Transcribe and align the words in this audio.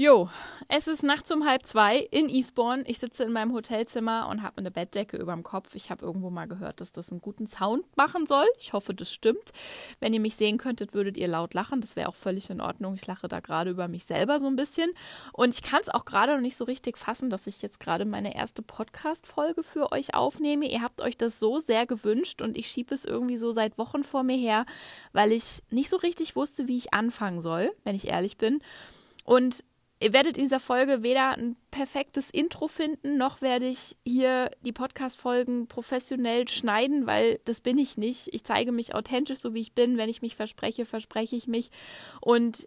Jo, 0.00 0.30
es 0.68 0.88
ist 0.88 1.02
nachts 1.02 1.30
um 1.30 1.46
halb 1.46 1.66
zwei 1.66 1.98
in 1.98 2.30
Eastbourne. 2.30 2.84
Ich 2.86 2.98
sitze 2.98 3.22
in 3.24 3.32
meinem 3.32 3.52
Hotelzimmer 3.52 4.28
und 4.30 4.42
habe 4.42 4.56
eine 4.56 4.70
Bettdecke 4.70 5.18
über 5.18 5.34
dem 5.34 5.42
Kopf. 5.42 5.74
Ich 5.74 5.90
habe 5.90 6.06
irgendwo 6.06 6.30
mal 6.30 6.48
gehört, 6.48 6.80
dass 6.80 6.90
das 6.90 7.10
einen 7.10 7.20
guten 7.20 7.46
Sound 7.46 7.84
machen 7.98 8.26
soll. 8.26 8.46
Ich 8.58 8.72
hoffe, 8.72 8.94
das 8.94 9.12
stimmt. 9.12 9.50
Wenn 9.98 10.14
ihr 10.14 10.20
mich 10.20 10.36
sehen 10.36 10.56
könntet, 10.56 10.94
würdet 10.94 11.18
ihr 11.18 11.28
laut 11.28 11.52
lachen. 11.52 11.82
Das 11.82 11.96
wäre 11.96 12.08
auch 12.08 12.14
völlig 12.14 12.48
in 12.48 12.62
Ordnung. 12.62 12.94
Ich 12.94 13.06
lache 13.06 13.28
da 13.28 13.40
gerade 13.40 13.68
über 13.68 13.88
mich 13.88 14.06
selber 14.06 14.40
so 14.40 14.46
ein 14.46 14.56
bisschen. 14.56 14.90
Und 15.34 15.54
ich 15.54 15.62
kann 15.62 15.82
es 15.82 15.90
auch 15.90 16.06
gerade 16.06 16.32
noch 16.32 16.40
nicht 16.40 16.56
so 16.56 16.64
richtig 16.64 16.96
fassen, 16.96 17.28
dass 17.28 17.46
ich 17.46 17.60
jetzt 17.60 17.78
gerade 17.78 18.06
meine 18.06 18.34
erste 18.34 18.62
Podcast-Folge 18.62 19.62
für 19.62 19.92
euch 19.92 20.14
aufnehme. 20.14 20.64
Ihr 20.64 20.80
habt 20.80 21.02
euch 21.02 21.18
das 21.18 21.38
so 21.38 21.58
sehr 21.58 21.84
gewünscht 21.84 22.40
und 22.40 22.56
ich 22.56 22.68
schiebe 22.68 22.94
es 22.94 23.04
irgendwie 23.04 23.36
so 23.36 23.52
seit 23.52 23.76
Wochen 23.76 24.02
vor 24.02 24.22
mir 24.22 24.38
her, 24.38 24.64
weil 25.12 25.30
ich 25.30 25.62
nicht 25.68 25.90
so 25.90 25.98
richtig 25.98 26.36
wusste, 26.36 26.68
wie 26.68 26.78
ich 26.78 26.94
anfangen 26.94 27.42
soll, 27.42 27.70
wenn 27.84 27.94
ich 27.94 28.08
ehrlich 28.08 28.38
bin. 28.38 28.62
Und 29.24 29.62
Ihr 30.02 30.14
werdet 30.14 30.38
in 30.38 30.44
dieser 30.44 30.60
Folge 30.60 31.02
weder 31.02 31.36
ein 31.36 31.56
perfektes 31.70 32.30
Intro 32.30 32.68
finden, 32.68 33.18
noch 33.18 33.42
werde 33.42 33.66
ich 33.66 33.98
hier 34.02 34.50
die 34.62 34.72
Podcast-Folgen 34.72 35.66
professionell 35.68 36.48
schneiden, 36.48 37.06
weil 37.06 37.38
das 37.44 37.60
bin 37.60 37.76
ich 37.76 37.98
nicht. 37.98 38.32
Ich 38.32 38.42
zeige 38.42 38.72
mich 38.72 38.94
authentisch, 38.94 39.40
so 39.40 39.52
wie 39.52 39.60
ich 39.60 39.74
bin. 39.74 39.98
Wenn 39.98 40.08
ich 40.08 40.22
mich 40.22 40.36
verspreche, 40.36 40.86
verspreche 40.86 41.36
ich 41.36 41.46
mich. 41.46 41.70
Und 42.22 42.66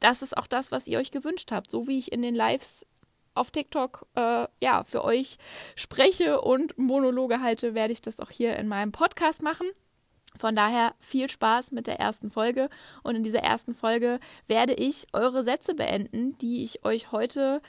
das 0.00 0.22
ist 0.22 0.36
auch 0.36 0.48
das, 0.48 0.72
was 0.72 0.88
ihr 0.88 0.98
euch 0.98 1.12
gewünscht 1.12 1.52
habt. 1.52 1.70
So 1.70 1.86
wie 1.86 1.98
ich 1.98 2.10
in 2.10 2.20
den 2.20 2.34
Lives 2.34 2.84
auf 3.34 3.52
TikTok 3.52 4.08
äh, 4.16 4.48
ja 4.60 4.82
für 4.82 5.04
euch 5.04 5.36
spreche 5.76 6.40
und 6.40 6.76
Monologe 6.76 7.40
halte, 7.40 7.74
werde 7.74 7.92
ich 7.92 8.02
das 8.02 8.18
auch 8.18 8.30
hier 8.30 8.56
in 8.56 8.66
meinem 8.66 8.90
Podcast 8.90 9.40
machen. 9.40 9.68
Von 10.40 10.54
daher 10.54 10.94
viel 10.98 11.28
Spaß 11.28 11.70
mit 11.72 11.86
der 11.86 12.00
ersten 12.00 12.30
Folge. 12.30 12.70
Und 13.02 13.14
in 13.14 13.22
dieser 13.22 13.40
ersten 13.40 13.74
Folge 13.74 14.20
werde 14.46 14.72
ich 14.72 15.06
eure 15.12 15.44
Sätze 15.44 15.74
beenden, 15.74 16.38
die 16.38 16.62
ich 16.62 16.82
euch 16.82 17.12
heute 17.12 17.60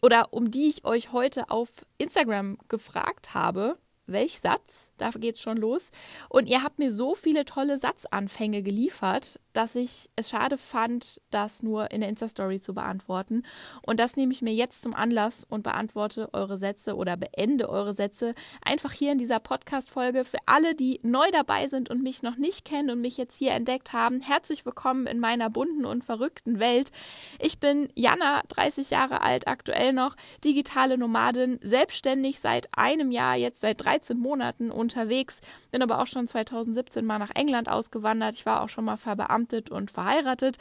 oder 0.00 0.32
um 0.32 0.50
die 0.50 0.68
ich 0.68 0.86
euch 0.86 1.12
heute 1.12 1.50
auf 1.50 1.84
Instagram 1.98 2.56
gefragt 2.68 3.34
habe 3.34 3.76
welch 4.06 4.40
Satz, 4.40 4.90
da 4.98 5.10
geht's 5.10 5.40
schon 5.40 5.56
los. 5.56 5.90
Und 6.28 6.48
ihr 6.48 6.62
habt 6.62 6.78
mir 6.78 6.92
so 6.92 7.14
viele 7.14 7.44
tolle 7.44 7.78
Satzanfänge 7.78 8.62
geliefert, 8.62 9.40
dass 9.56 9.74
ich 9.74 10.08
es 10.14 10.30
schade 10.30 10.56
fand, 10.56 11.20
das 11.30 11.62
nur 11.62 11.90
in 11.90 12.00
der 12.00 12.08
Insta-Story 12.08 12.60
zu 12.60 12.74
beantworten. 12.74 13.42
Und 13.82 13.98
das 13.98 14.16
nehme 14.16 14.32
ich 14.32 14.42
mir 14.42 14.54
jetzt 14.54 14.82
zum 14.82 14.94
Anlass 14.94 15.44
und 15.48 15.64
beantworte 15.64 16.32
eure 16.32 16.58
Sätze 16.58 16.94
oder 16.94 17.16
beende 17.16 17.68
eure 17.68 17.92
Sätze 17.92 18.34
einfach 18.64 18.92
hier 18.92 19.10
in 19.10 19.18
dieser 19.18 19.40
Podcast-Folge. 19.40 20.24
Für 20.24 20.38
alle, 20.46 20.74
die 20.74 21.00
neu 21.02 21.28
dabei 21.32 21.66
sind 21.66 21.90
und 21.90 22.02
mich 22.02 22.22
noch 22.22 22.36
nicht 22.36 22.64
kennen 22.64 22.90
und 22.90 23.00
mich 23.00 23.16
jetzt 23.16 23.38
hier 23.38 23.52
entdeckt 23.52 23.92
haben, 23.92 24.20
herzlich 24.20 24.64
willkommen 24.64 25.06
in 25.08 25.18
meiner 25.18 25.50
bunten 25.50 25.84
und 25.84 26.04
verrückten 26.04 26.60
Welt. 26.60 26.92
Ich 27.40 27.58
bin 27.58 27.88
Jana, 27.94 28.42
30 28.48 28.90
Jahre 28.90 29.22
alt, 29.22 29.48
aktuell 29.48 29.92
noch, 29.92 30.14
digitale 30.44 30.96
Nomadin, 30.96 31.58
selbstständig 31.62 32.38
seit 32.38 32.68
einem 32.76 33.10
Jahr, 33.10 33.34
jetzt 33.34 33.62
seit 33.62 33.84
drei 33.84 33.96
13 33.96 34.18
Monaten 34.18 34.70
unterwegs, 34.70 35.40
bin 35.70 35.82
aber 35.82 36.00
auch 36.00 36.06
schon 36.06 36.26
2017 36.26 37.04
mal 37.04 37.18
nach 37.18 37.30
England 37.34 37.68
ausgewandert. 37.68 38.34
Ich 38.34 38.44
war 38.44 38.60
auch 38.60 38.68
schon 38.68 38.84
mal 38.84 38.96
verbeamtet 38.96 39.45
und 39.70 39.90
verheiratet, 39.90 40.58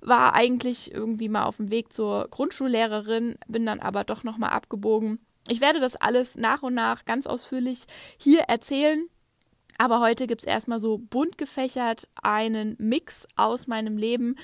war 0.00 0.34
eigentlich 0.34 0.92
irgendwie 0.92 1.28
mal 1.28 1.44
auf 1.44 1.56
dem 1.56 1.70
Weg 1.70 1.92
zur 1.92 2.28
Grundschullehrerin, 2.30 3.36
bin 3.46 3.66
dann 3.66 3.80
aber 3.80 4.04
doch 4.04 4.24
noch 4.24 4.38
mal 4.38 4.48
abgebogen. 4.48 5.18
Ich 5.48 5.60
werde 5.60 5.80
das 5.80 5.96
alles 5.96 6.36
nach 6.36 6.62
und 6.62 6.74
nach 6.74 7.04
ganz 7.04 7.26
ausführlich 7.26 7.84
hier 8.18 8.42
erzählen. 8.42 9.08
Aber 9.78 10.00
heute 10.00 10.26
gibt 10.26 10.40
es 10.40 10.46
erstmal 10.46 10.80
so 10.80 10.98
bunt 10.98 11.36
gefächert 11.36 12.08
einen 12.22 12.76
Mix 12.78 13.28
aus 13.36 13.66
meinem 13.66 13.98
Leben 13.98 14.36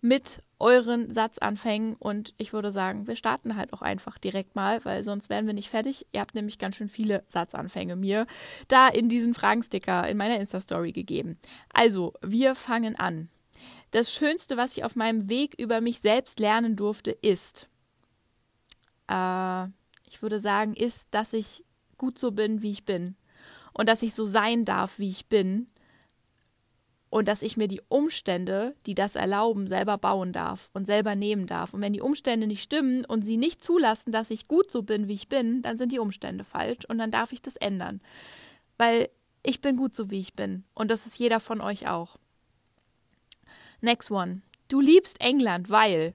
mit 0.00 0.42
euren 0.58 1.12
Satzanfängen. 1.12 1.94
Und 1.94 2.34
ich 2.38 2.52
würde 2.52 2.70
sagen, 2.70 3.06
wir 3.06 3.16
starten 3.16 3.56
halt 3.56 3.72
auch 3.72 3.82
einfach 3.82 4.18
direkt 4.18 4.56
mal, 4.56 4.84
weil 4.84 5.02
sonst 5.02 5.30
wären 5.30 5.46
wir 5.46 5.54
nicht 5.54 5.70
fertig. 5.70 6.06
Ihr 6.12 6.20
habt 6.20 6.34
nämlich 6.34 6.58
ganz 6.58 6.76
schön 6.76 6.88
viele 6.88 7.22
Satzanfänge 7.28 7.96
mir 7.96 8.26
da 8.68 8.88
in 8.88 9.08
diesen 9.08 9.32
Fragensticker 9.32 10.08
in 10.08 10.16
meiner 10.16 10.38
Insta-Story 10.40 10.92
gegeben. 10.92 11.38
Also, 11.72 12.12
wir 12.20 12.54
fangen 12.54 12.96
an. 12.96 13.28
Das 13.90 14.12
Schönste, 14.12 14.56
was 14.56 14.76
ich 14.76 14.84
auf 14.84 14.96
meinem 14.96 15.28
Weg 15.28 15.54
über 15.58 15.80
mich 15.80 16.00
selbst 16.00 16.38
lernen 16.38 16.76
durfte, 16.76 17.10
ist, 17.10 17.68
äh, 19.08 19.64
ich 20.06 20.22
würde 20.22 20.40
sagen, 20.40 20.74
ist, 20.74 21.08
dass 21.10 21.32
ich 21.32 21.64
gut 21.98 22.18
so 22.18 22.30
bin, 22.30 22.62
wie 22.62 22.70
ich 22.70 22.84
bin 22.84 23.16
und 23.72 23.88
dass 23.88 24.02
ich 24.02 24.14
so 24.14 24.24
sein 24.24 24.64
darf, 24.64 24.98
wie 24.98 25.10
ich 25.10 25.28
bin 25.28 25.68
und 27.10 27.26
dass 27.26 27.42
ich 27.42 27.56
mir 27.56 27.66
die 27.66 27.82
Umstände, 27.88 28.76
die 28.86 28.94
das 28.94 29.16
erlauben, 29.16 29.66
selber 29.66 29.98
bauen 29.98 30.32
darf 30.32 30.70
und 30.72 30.86
selber 30.86 31.16
nehmen 31.16 31.46
darf. 31.46 31.74
Und 31.74 31.82
wenn 31.82 31.92
die 31.92 32.00
Umstände 32.00 32.46
nicht 32.46 32.62
stimmen 32.62 33.04
und 33.04 33.22
sie 33.22 33.36
nicht 33.36 33.62
zulassen, 33.62 34.12
dass 34.12 34.30
ich 34.30 34.46
gut 34.46 34.70
so 34.70 34.82
bin, 34.82 35.08
wie 35.08 35.14
ich 35.14 35.28
bin, 35.28 35.62
dann 35.62 35.76
sind 35.76 35.90
die 35.90 35.98
Umstände 35.98 36.44
falsch 36.44 36.84
und 36.88 36.98
dann 36.98 37.10
darf 37.10 37.32
ich 37.32 37.42
das 37.42 37.56
ändern. 37.56 38.00
Weil 38.78 39.08
ich 39.42 39.60
bin 39.60 39.76
gut 39.76 39.94
so, 39.94 40.10
wie 40.10 40.20
ich 40.20 40.34
bin. 40.34 40.64
Und 40.74 40.90
das 40.90 41.06
ist 41.06 41.18
jeder 41.18 41.40
von 41.40 41.60
euch 41.60 41.88
auch. 41.88 42.16
Next 43.80 44.10
one. 44.10 44.42
Du 44.68 44.80
liebst 44.80 45.20
England, 45.20 45.70
weil 45.70 46.14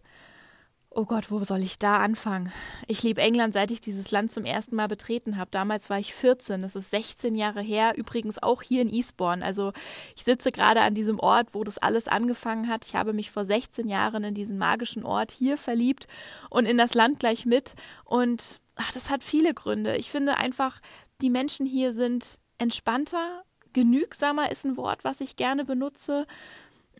Oh 0.98 1.04
Gott, 1.04 1.30
wo 1.30 1.44
soll 1.44 1.62
ich 1.62 1.78
da 1.78 1.98
anfangen? 1.98 2.54
Ich 2.88 3.04
liebe 3.04 3.20
England, 3.20 3.54
seit 3.54 3.70
ich 3.70 3.82
dieses 3.82 4.12
Land 4.12 4.32
zum 4.32 4.46
ersten 4.46 4.78
Mal 4.78 4.88
betreten 4.88 5.36
habe. 5.36 5.52
Damals 5.52 5.90
war 5.90 6.00
ich 6.00 6.14
14, 6.14 6.62
das 6.62 6.78
ist 6.78 6.90
16 6.90 7.36
Jahre 7.36 7.62
her, 7.62 7.98
übrigens 7.98 8.42
auch 8.42 8.62
hier 8.62 8.82
in 8.82 8.90
Eastbourne. 8.90 9.44
Also 9.44 9.74
ich 10.16 10.24
sitze 10.24 10.54
gerade 10.54 10.80
an 10.80 10.94
diesem 10.94 11.20
Ort, 11.20 11.50
wo 11.52 11.66
das 11.66 11.78
alles 11.78 12.08
angefangen 12.08 12.70
hat. 12.70 12.86
Ich 12.86 12.96
habe 12.96 13.12
mich 13.12 13.30
vor 13.30 13.44
16 13.44 13.90
Jahren 13.90 14.24
in 14.24 14.34
diesen 14.34 14.58
magischen 14.58 15.04
Ort 15.04 15.32
hier 15.32 15.58
verliebt 15.58 16.08
und 16.50 16.66
in 16.66 16.78
das 16.78 16.94
Land 16.94 17.20
gleich 17.20 17.46
mit. 17.46 17.74
Und 18.06 18.62
ach, 18.76 18.94
das 18.94 19.10
hat 19.10 19.22
viele 19.22 19.54
Gründe. 19.54 19.98
Ich 19.98 20.10
finde 20.10 20.38
einfach, 20.38 20.80
die 21.22 21.30
Menschen 21.30 21.66
hier 21.66 21.92
sind 21.92 22.40
entspannter, 22.58 23.44
genügsamer 23.74 24.50
ist 24.50 24.66
ein 24.66 24.78
Wort, 24.78 25.04
was 25.04 25.20
ich 25.20 25.36
gerne 25.36 25.66
benutze. 25.66 26.26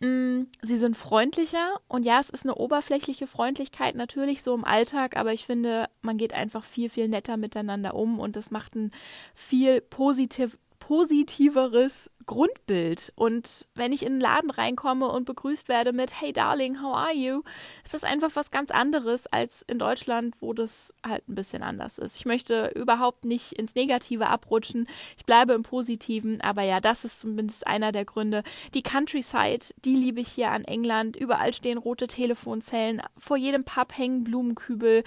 Mm, 0.00 0.42
sie 0.62 0.76
sind 0.76 0.96
freundlicher 0.96 1.80
und 1.88 2.04
ja, 2.04 2.20
es 2.20 2.28
ist 2.28 2.44
eine 2.44 2.56
oberflächliche 2.56 3.26
Freundlichkeit 3.26 3.94
natürlich 3.94 4.42
so 4.42 4.54
im 4.54 4.64
Alltag, 4.64 5.16
aber 5.16 5.32
ich 5.32 5.46
finde, 5.46 5.88
man 6.02 6.18
geht 6.18 6.34
einfach 6.34 6.64
viel, 6.64 6.90
viel 6.90 7.08
netter 7.08 7.36
miteinander 7.36 7.94
um 7.94 8.18
und 8.18 8.36
das 8.36 8.50
macht 8.50 8.74
ein 8.74 8.90
viel 9.34 9.80
positiv, 9.80 10.58
positiveres 10.78 12.10
Grundbild. 12.26 13.12
Und 13.14 13.68
wenn 13.74 13.92
ich 13.92 14.04
in 14.04 14.12
einen 14.12 14.20
Laden 14.20 14.50
reinkomme 14.50 15.08
und 15.08 15.24
begrüßt 15.24 15.68
werde 15.68 15.92
mit 15.92 16.20
Hey 16.20 16.32
Darling, 16.32 16.82
how 16.82 16.94
are 16.94 17.14
you? 17.14 17.42
ist 17.84 17.94
das 17.94 18.04
einfach 18.04 18.30
was 18.34 18.50
ganz 18.50 18.70
anderes 18.70 19.26
als 19.28 19.62
in 19.62 19.78
Deutschland, 19.78 20.34
wo 20.40 20.52
das 20.52 20.92
halt 21.06 21.28
ein 21.28 21.36
bisschen 21.36 21.62
anders 21.62 21.98
ist. 21.98 22.16
Ich 22.16 22.26
möchte 22.26 22.72
überhaupt 22.74 23.24
nicht 23.24 23.52
ins 23.52 23.74
Negative 23.74 24.26
abrutschen. 24.26 24.88
Ich 25.16 25.24
bleibe 25.24 25.52
im 25.52 25.62
Positiven, 25.62 26.40
aber 26.40 26.62
ja, 26.62 26.80
das 26.80 27.04
ist 27.04 27.20
zumindest 27.20 27.66
einer 27.66 27.92
der 27.92 28.04
Gründe. 28.04 28.42
Die 28.74 28.82
Countryside, 28.82 29.66
die 29.84 29.94
liebe 29.94 30.20
ich 30.20 30.28
hier 30.28 30.50
an 30.50 30.64
England. 30.64 31.16
Überall 31.16 31.54
stehen 31.54 31.78
rote 31.78 32.08
Telefonzellen. 32.08 33.02
Vor 33.16 33.36
jedem 33.36 33.64
Pub 33.64 33.96
hängen 33.96 34.24
Blumenkübel. 34.24 35.04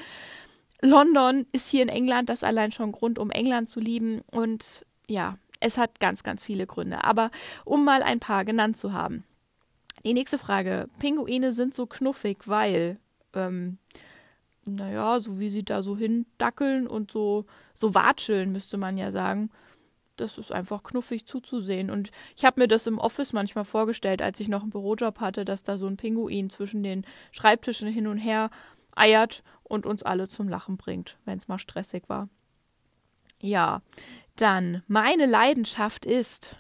London 0.82 1.46
ist 1.52 1.70
hier 1.70 1.84
in 1.84 1.90
England, 1.90 2.30
das 2.30 2.44
allein 2.44 2.72
schon 2.72 2.94
Grund, 2.94 3.20
um 3.20 3.32
England 3.32 3.70
zu 3.70 3.82
lieben. 3.82 4.22
Und 4.32 4.86
ja, 5.08 5.38
es 5.60 5.78
hat 5.78 6.00
ganz, 6.00 6.24
ganz 6.24 6.44
viele 6.44 6.68
Gründe. 6.68 7.04
Aber 7.04 7.32
um 7.66 7.84
mal 7.86 8.04
ein 8.04 8.20
paar 8.20 8.46
genannt 8.46 8.78
zu 8.78 8.94
haben. 8.94 9.24
Die 10.06 10.14
nächste 10.14 10.38
Frage. 10.38 10.88
Pinguine 11.00 11.52
sind 11.52 11.74
so 11.74 11.86
knuffig, 11.86 12.48
weil, 12.48 13.00
ähm, 13.34 13.78
naja, 14.66 15.20
so 15.20 15.40
wie 15.40 15.50
sie 15.50 15.64
da 15.64 15.82
so 15.82 15.98
hindackeln 15.98 16.88
und 16.88 17.12
so, 17.12 17.46
so 17.74 17.94
watscheln, 17.94 18.52
müsste 18.52 18.78
man 18.78 18.98
ja 18.98 19.12
sagen. 19.12 19.50
Das 20.16 20.38
ist 20.38 20.52
einfach 20.52 20.84
knuffig 20.84 21.26
zuzusehen. 21.26 21.90
Und 21.90 22.12
ich 22.36 22.46
habe 22.46 22.62
mir 22.62 22.68
das 22.68 22.88
im 22.88 22.98
Office 22.98 23.34
manchmal 23.34 23.66
vorgestellt, 23.66 24.22
als 24.22 24.40
ich 24.40 24.48
noch 24.48 24.62
einen 24.62 24.70
Bürojob 24.70 25.20
hatte, 25.20 25.46
dass 25.46 25.64
da 25.64 25.78
so 25.78 25.88
ein 25.88 25.98
Pinguin 25.98 26.50
zwischen 26.50 26.84
den 26.84 27.06
Schreibtischen 27.32 27.90
hin 27.90 28.08
und 28.08 28.18
her 28.18 28.50
eiert 28.96 29.44
und 29.64 29.86
uns 29.86 30.04
alle 30.04 30.28
zum 30.28 30.50
Lachen 30.50 30.78
bringt, 30.78 31.18
wenn 31.26 31.38
es 31.38 31.48
mal 31.48 31.60
stressig 31.60 32.04
war. 32.08 32.30
Ja, 33.42 33.82
dann, 34.42 34.84
meine 34.88 35.26
Leidenschaft 35.26 36.06
ist, 36.06 36.58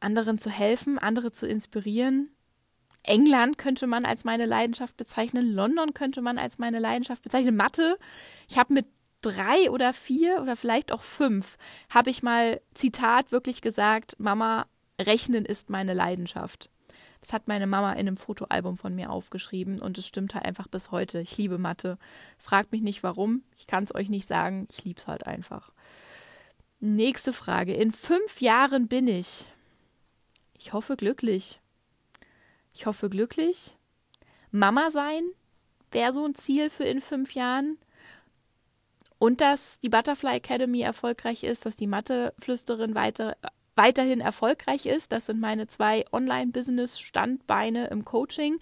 anderen 0.00 0.38
zu 0.38 0.50
helfen, 0.50 0.98
andere 0.98 1.32
zu 1.32 1.46
inspirieren. 1.46 2.30
England 3.02 3.58
könnte 3.58 3.86
man 3.86 4.04
als 4.04 4.24
meine 4.24 4.46
Leidenschaft 4.46 4.96
bezeichnen. 4.96 5.52
London 5.52 5.94
könnte 5.94 6.22
man 6.22 6.38
als 6.38 6.58
meine 6.58 6.78
Leidenschaft 6.78 7.22
bezeichnen. 7.22 7.56
Mathe. 7.56 7.98
Ich 8.48 8.58
habe 8.58 8.74
mit 8.74 8.86
drei 9.22 9.70
oder 9.70 9.92
vier 9.92 10.40
oder 10.40 10.56
vielleicht 10.56 10.92
auch 10.92 11.02
fünf, 11.02 11.58
habe 11.92 12.10
ich 12.10 12.22
mal 12.22 12.60
Zitat 12.74 13.32
wirklich 13.32 13.60
gesagt, 13.60 14.18
Mama, 14.18 14.66
Rechnen 15.00 15.44
ist 15.44 15.70
meine 15.70 15.94
Leidenschaft. 15.94 16.70
Das 17.20 17.32
hat 17.34 17.48
meine 17.48 17.66
Mama 17.66 17.92
in 17.92 18.00
einem 18.00 18.16
Fotoalbum 18.16 18.78
von 18.78 18.94
mir 18.94 19.10
aufgeschrieben 19.10 19.80
und 19.80 19.98
es 19.98 20.06
stimmt 20.06 20.34
halt 20.34 20.46
einfach 20.46 20.68
bis 20.68 20.90
heute. 20.90 21.20
Ich 21.20 21.36
liebe 21.36 21.58
Mathe. 21.58 21.98
Fragt 22.38 22.72
mich 22.72 22.80
nicht 22.80 23.02
warum. 23.02 23.42
Ich 23.56 23.66
kann 23.66 23.84
es 23.84 23.94
euch 23.94 24.08
nicht 24.08 24.26
sagen. 24.26 24.66
Ich 24.70 24.84
liebe 24.84 24.98
es 25.00 25.06
halt 25.06 25.26
einfach. 25.26 25.70
Nächste 26.82 27.34
Frage. 27.34 27.74
In 27.74 27.92
fünf 27.92 28.40
Jahren 28.40 28.88
bin 28.88 29.06
ich. 29.06 29.46
Ich 30.58 30.72
hoffe 30.72 30.96
glücklich. 30.96 31.60
Ich 32.72 32.86
hoffe 32.86 33.10
glücklich. 33.10 33.76
Mama 34.50 34.90
sein 34.90 35.22
wäre 35.92 36.12
so 36.12 36.24
ein 36.24 36.34
Ziel 36.34 36.70
für 36.70 36.84
in 36.84 37.02
fünf 37.02 37.34
Jahren. 37.34 37.76
Und 39.18 39.42
dass 39.42 39.78
die 39.78 39.90
Butterfly 39.90 40.36
Academy 40.36 40.80
erfolgreich 40.80 41.42
ist, 41.42 41.66
dass 41.66 41.76
die 41.76 41.86
Matheflüsterin 41.86 42.94
weiter, 42.94 43.36
weiterhin 43.76 44.20
erfolgreich 44.20 44.86
ist. 44.86 45.12
Das 45.12 45.26
sind 45.26 45.38
meine 45.38 45.66
zwei 45.66 46.06
Online-Business-Standbeine 46.12 47.88
im 47.88 48.06
Coaching. 48.06 48.58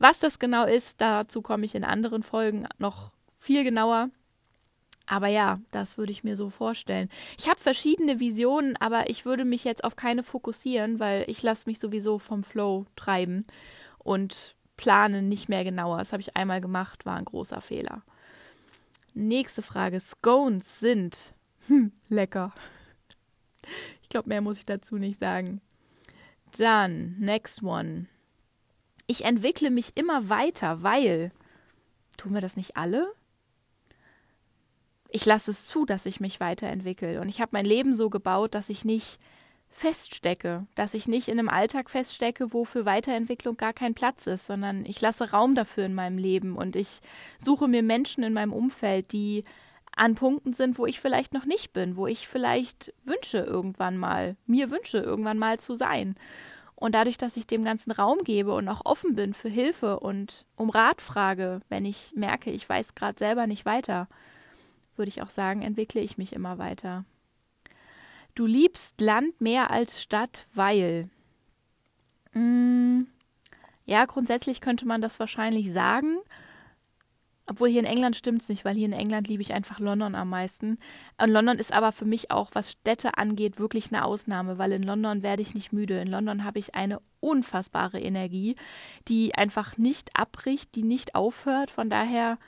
Was 0.00 0.18
das 0.18 0.40
genau 0.40 0.66
ist, 0.66 1.00
dazu 1.00 1.42
komme 1.42 1.64
ich 1.64 1.76
in 1.76 1.84
anderen 1.84 2.24
Folgen 2.24 2.66
noch 2.78 3.12
viel 3.36 3.62
genauer. 3.62 4.10
Aber 5.06 5.26
ja, 5.26 5.60
das 5.70 5.98
würde 5.98 6.12
ich 6.12 6.24
mir 6.24 6.36
so 6.36 6.50
vorstellen. 6.50 7.08
Ich 7.38 7.48
habe 7.48 7.60
verschiedene 7.60 8.20
Visionen, 8.20 8.76
aber 8.76 9.10
ich 9.10 9.24
würde 9.24 9.44
mich 9.44 9.64
jetzt 9.64 9.84
auf 9.84 9.96
keine 9.96 10.22
fokussieren, 10.22 11.00
weil 11.00 11.24
ich 11.28 11.42
lasse 11.42 11.68
mich 11.68 11.78
sowieso 11.78 12.18
vom 12.18 12.42
Flow 12.42 12.86
treiben 12.96 13.44
und 13.98 14.54
plane 14.76 15.22
nicht 15.22 15.48
mehr 15.48 15.64
genauer. 15.64 15.98
Das 15.98 16.12
habe 16.12 16.22
ich 16.22 16.36
einmal 16.36 16.60
gemacht, 16.60 17.04
war 17.04 17.16
ein 17.16 17.24
großer 17.24 17.60
Fehler. 17.60 18.02
Nächste 19.14 19.62
Frage. 19.62 20.00
Scones 20.00 20.80
sind 20.80 21.34
hm, 21.66 21.92
lecker. 22.08 22.52
Ich 24.02 24.08
glaube, 24.08 24.28
mehr 24.28 24.40
muss 24.40 24.58
ich 24.58 24.66
dazu 24.66 24.96
nicht 24.96 25.18
sagen. 25.18 25.60
Dann, 26.58 27.16
next 27.18 27.62
one. 27.62 28.06
Ich 29.06 29.24
entwickle 29.24 29.70
mich 29.70 29.96
immer 29.96 30.28
weiter, 30.28 30.82
weil. 30.82 31.32
Tun 32.16 32.34
wir 32.34 32.40
das 32.40 32.56
nicht 32.56 32.76
alle? 32.76 33.12
Ich 35.14 35.26
lasse 35.26 35.50
es 35.50 35.66
zu, 35.66 35.84
dass 35.84 36.06
ich 36.06 36.20
mich 36.20 36.40
weiterentwickle. 36.40 37.20
Und 37.20 37.28
ich 37.28 37.42
habe 37.42 37.50
mein 37.52 37.66
Leben 37.66 37.94
so 37.94 38.08
gebaut, 38.08 38.54
dass 38.54 38.70
ich 38.70 38.86
nicht 38.86 39.18
feststecke, 39.68 40.66
dass 40.74 40.94
ich 40.94 41.06
nicht 41.06 41.28
in 41.28 41.38
einem 41.38 41.50
Alltag 41.50 41.90
feststecke, 41.90 42.54
wo 42.54 42.64
für 42.64 42.86
Weiterentwicklung 42.86 43.58
gar 43.58 43.74
kein 43.74 43.92
Platz 43.92 44.26
ist, 44.26 44.46
sondern 44.46 44.86
ich 44.86 45.02
lasse 45.02 45.30
Raum 45.30 45.54
dafür 45.54 45.84
in 45.84 45.94
meinem 45.94 46.16
Leben 46.16 46.56
und 46.56 46.76
ich 46.76 47.00
suche 47.38 47.68
mir 47.68 47.82
Menschen 47.82 48.24
in 48.24 48.32
meinem 48.32 48.54
Umfeld, 48.54 49.12
die 49.12 49.44
an 49.94 50.14
Punkten 50.14 50.54
sind, 50.54 50.78
wo 50.78 50.86
ich 50.86 50.98
vielleicht 50.98 51.34
noch 51.34 51.44
nicht 51.44 51.74
bin, 51.74 51.96
wo 51.96 52.06
ich 52.06 52.26
vielleicht 52.26 52.94
wünsche 53.04 53.38
irgendwann 53.38 53.98
mal, 53.98 54.36
mir 54.46 54.70
wünsche 54.70 54.98
irgendwann 54.98 55.38
mal 55.38 55.60
zu 55.60 55.74
sein. 55.74 56.14
Und 56.74 56.94
dadurch, 56.94 57.18
dass 57.18 57.36
ich 57.36 57.46
dem 57.46 57.64
ganzen 57.64 57.92
Raum 57.92 58.18
gebe 58.24 58.54
und 58.54 58.68
auch 58.68 58.80
offen 58.84 59.14
bin 59.14 59.34
für 59.34 59.50
Hilfe 59.50 60.00
und 60.00 60.46
um 60.56 60.70
Rat 60.70 61.02
frage, 61.02 61.60
wenn 61.68 61.84
ich 61.84 62.12
merke, 62.16 62.50
ich 62.50 62.66
weiß 62.66 62.94
gerade 62.94 63.18
selber 63.18 63.46
nicht 63.46 63.66
weiter, 63.66 64.08
würde 64.96 65.08
ich 65.08 65.22
auch 65.22 65.30
sagen, 65.30 65.62
entwickle 65.62 66.00
ich 66.00 66.18
mich 66.18 66.32
immer 66.32 66.58
weiter. 66.58 67.04
Du 68.34 68.46
liebst 68.46 69.00
Land 69.00 69.40
mehr 69.40 69.70
als 69.70 70.02
Stadt, 70.02 70.46
weil. 70.54 71.10
Mm, 72.32 73.02
ja, 73.84 74.04
grundsätzlich 74.06 74.60
könnte 74.60 74.86
man 74.86 75.00
das 75.00 75.20
wahrscheinlich 75.20 75.72
sagen. 75.72 76.18
Obwohl 77.46 77.68
hier 77.68 77.80
in 77.80 77.86
England 77.86 78.14
stimmt 78.14 78.40
es 78.40 78.48
nicht, 78.48 78.64
weil 78.64 78.76
hier 78.76 78.86
in 78.86 78.92
England 78.92 79.26
liebe 79.26 79.42
ich 79.42 79.52
einfach 79.52 79.80
London 79.80 80.14
am 80.14 80.30
meisten. 80.30 80.78
Und 81.20 81.30
London 81.30 81.58
ist 81.58 81.72
aber 81.72 81.90
für 81.90 82.04
mich 82.04 82.30
auch, 82.30 82.50
was 82.52 82.70
Städte 82.70 83.18
angeht, 83.18 83.58
wirklich 83.58 83.92
eine 83.92 84.04
Ausnahme, 84.04 84.58
weil 84.58 84.72
in 84.72 84.84
London 84.84 85.22
werde 85.22 85.42
ich 85.42 85.54
nicht 85.54 85.72
müde. 85.72 86.00
In 86.00 86.08
London 86.08 86.44
habe 86.44 86.60
ich 86.60 86.76
eine 86.76 87.00
unfassbare 87.20 88.00
Energie, 88.00 88.54
die 89.08 89.34
einfach 89.34 89.76
nicht 89.76 90.16
abbricht, 90.16 90.74
die 90.76 90.84
nicht 90.84 91.16
aufhört. 91.16 91.72
Von 91.72 91.90
daher 91.90 92.38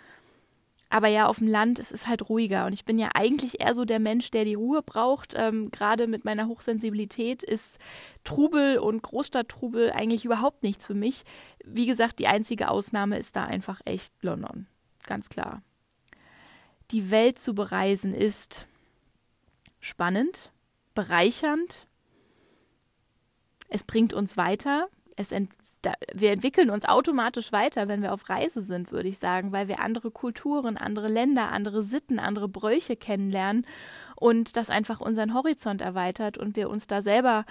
aber 0.90 1.08
ja, 1.08 1.26
auf 1.26 1.38
dem 1.38 1.48
Land 1.48 1.78
es 1.78 1.90
ist 1.90 2.06
halt 2.06 2.28
ruhiger. 2.28 2.66
Und 2.66 2.72
ich 2.72 2.84
bin 2.84 2.98
ja 2.98 3.10
eigentlich 3.14 3.60
eher 3.60 3.74
so 3.74 3.84
der 3.84 3.98
Mensch, 3.98 4.30
der 4.30 4.44
die 4.44 4.54
Ruhe 4.54 4.82
braucht. 4.82 5.34
Ähm, 5.36 5.70
Gerade 5.70 6.06
mit 6.06 6.24
meiner 6.24 6.46
Hochsensibilität 6.46 7.42
ist 7.42 7.78
Trubel 8.22 8.78
und 8.78 9.02
Großstadttrubel 9.02 9.90
eigentlich 9.90 10.24
überhaupt 10.24 10.62
nichts 10.62 10.86
für 10.86 10.94
mich. 10.94 11.22
Wie 11.64 11.86
gesagt, 11.86 12.18
die 12.18 12.28
einzige 12.28 12.70
Ausnahme 12.70 13.18
ist 13.18 13.36
da 13.36 13.44
einfach 13.44 13.80
echt 13.84 14.12
London. 14.22 14.66
Ganz 15.06 15.28
klar. 15.28 15.62
Die 16.90 17.10
Welt 17.10 17.38
zu 17.38 17.54
bereisen 17.54 18.14
ist 18.14 18.66
spannend, 19.80 20.52
bereichernd. 20.94 21.86
Es 23.68 23.84
bringt 23.84 24.12
uns 24.12 24.36
weiter. 24.36 24.88
Es 25.16 25.32
ent 25.32 25.50
da, 25.84 25.92
wir 26.14 26.32
entwickeln 26.32 26.70
uns 26.70 26.84
automatisch 26.84 27.52
weiter, 27.52 27.88
wenn 27.88 28.02
wir 28.02 28.12
auf 28.12 28.28
Reise 28.28 28.62
sind, 28.62 28.92
würde 28.92 29.08
ich 29.08 29.18
sagen, 29.18 29.52
weil 29.52 29.68
wir 29.68 29.80
andere 29.80 30.10
Kulturen, 30.10 30.76
andere 30.76 31.08
Länder, 31.08 31.52
andere 31.52 31.82
Sitten, 31.82 32.18
andere 32.18 32.48
Bräuche 32.48 32.96
kennenlernen 32.96 33.66
und 34.16 34.56
das 34.56 34.70
einfach 34.70 35.00
unseren 35.00 35.34
Horizont 35.34 35.82
erweitert 35.82 36.38
und 36.38 36.56
wir 36.56 36.70
uns 36.70 36.86
da 36.86 37.02
selber 37.02 37.44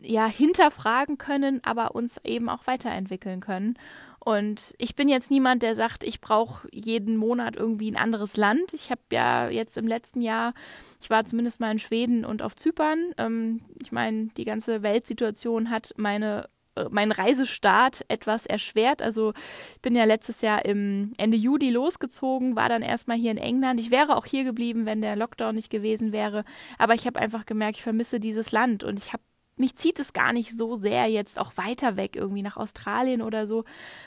ja 0.00 0.26
hinterfragen 0.26 1.18
können, 1.18 1.60
aber 1.64 1.94
uns 1.94 2.20
eben 2.24 2.48
auch 2.48 2.66
weiterentwickeln 2.66 3.40
können. 3.40 3.76
Und 4.20 4.74
ich 4.78 4.94
bin 4.94 5.08
jetzt 5.08 5.30
niemand, 5.30 5.62
der 5.62 5.74
sagt, 5.74 6.04
ich 6.04 6.20
brauche 6.20 6.68
jeden 6.70 7.16
Monat 7.16 7.56
irgendwie 7.56 7.90
ein 7.90 7.96
anderes 7.96 8.36
Land. 8.36 8.74
Ich 8.74 8.90
habe 8.90 9.00
ja 9.12 9.48
jetzt 9.48 9.78
im 9.78 9.86
letzten 9.86 10.20
Jahr, 10.20 10.54
ich 11.00 11.08
war 11.08 11.24
zumindest 11.24 11.60
mal 11.60 11.72
in 11.72 11.78
Schweden 11.78 12.24
und 12.24 12.42
auf 12.42 12.54
Zypern. 12.54 13.12
Ähm, 13.16 13.62
ich 13.80 13.90
meine, 13.90 14.26
die 14.36 14.44
ganze 14.44 14.82
Weltsituation 14.82 15.70
hat 15.70 15.94
meine 15.96 16.48
mein 16.90 17.12
Reisestart 17.12 18.04
etwas 18.08 18.46
erschwert. 18.46 19.02
Also 19.02 19.32
ich 19.74 19.82
bin 19.82 19.94
ja 19.94 20.04
letztes 20.04 20.40
Jahr 20.40 20.64
im 20.64 21.12
Ende 21.18 21.36
Juli 21.36 21.70
losgezogen, 21.70 22.56
war 22.56 22.68
dann 22.68 22.82
erstmal 22.82 23.16
hier 23.16 23.30
in 23.30 23.38
England. 23.38 23.80
Ich 23.80 23.90
wäre 23.90 24.16
auch 24.16 24.26
hier 24.26 24.44
geblieben, 24.44 24.86
wenn 24.86 25.00
der 25.00 25.16
Lockdown 25.16 25.54
nicht 25.54 25.70
gewesen 25.70 26.12
wäre. 26.12 26.44
Aber 26.78 26.94
ich 26.94 27.06
habe 27.06 27.20
einfach 27.20 27.46
gemerkt, 27.46 27.76
ich 27.76 27.82
vermisse 27.82 28.20
dieses 28.20 28.52
Land 28.52 28.84
und 28.84 28.98
ich 28.98 29.12
habe 29.12 29.22
mich 29.58 29.74
zieht 29.76 29.98
es 29.98 30.12
gar 30.12 30.32
nicht 30.32 30.56
so 30.56 30.76
sehr 30.76 31.06
jetzt 31.06 31.38
auch 31.38 31.56
weiter 31.56 31.96
weg, 31.96 32.16
irgendwie 32.16 32.42
nach 32.42 32.56
Australien 32.56 33.22
oder 33.22 33.46
so. 33.46 33.64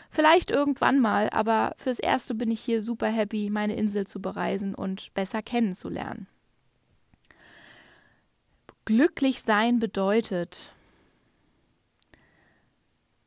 Vielleicht 0.10 0.50
irgendwann 0.50 1.00
mal, 1.00 1.30
aber 1.30 1.74
fürs 1.78 2.00
Erste 2.00 2.34
bin 2.36 2.52
ich 2.52 2.62
hier 2.62 2.82
super 2.82 3.08
happy, 3.08 3.50
meine 3.50 3.76
Insel 3.76 4.08
zu 4.08 4.22
bereisen 4.22 4.74
und 4.74 5.14
besser 5.14 5.42
kennenzulernen. 5.42 6.28
Glücklich 8.86 9.42
sein 9.42 9.80
bedeutet, 9.80 10.72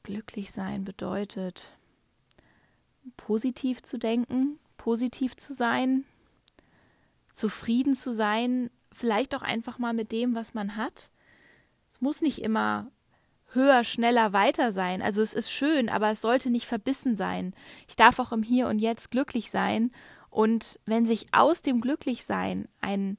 Glücklich 0.04 0.52
sein 0.52 0.84
bedeutet, 0.84 1.72
positiv 3.16 3.82
zu 3.82 3.98
denken, 3.98 4.60
positiv 4.76 5.34
zu 5.34 5.54
sein, 5.54 6.04
zufrieden 7.32 7.94
zu 7.94 8.12
sein, 8.12 8.70
vielleicht 8.92 9.34
auch 9.34 9.42
einfach 9.42 9.78
mal 9.78 9.94
mit 9.94 10.12
dem, 10.12 10.34
was 10.34 10.54
man 10.54 10.76
hat. 10.76 11.10
Es 11.90 12.02
muss 12.02 12.20
nicht 12.20 12.42
immer 12.42 12.90
höher, 13.54 13.82
schneller, 13.82 14.34
weiter 14.34 14.72
sein. 14.72 15.00
Also 15.00 15.22
es 15.22 15.32
ist 15.32 15.50
schön, 15.50 15.88
aber 15.88 16.10
es 16.10 16.20
sollte 16.20 16.50
nicht 16.50 16.66
verbissen 16.66 17.16
sein. 17.16 17.54
Ich 17.88 17.96
darf 17.96 18.18
auch 18.18 18.32
im 18.32 18.42
Hier 18.42 18.68
und 18.68 18.80
Jetzt 18.80 19.10
glücklich 19.10 19.50
sein. 19.50 19.90
Und 20.28 20.80
wenn 20.84 21.06
sich 21.06 21.28
aus 21.32 21.62
dem 21.62 21.80
Glücklichsein 21.80 22.68
ein, 22.80 23.16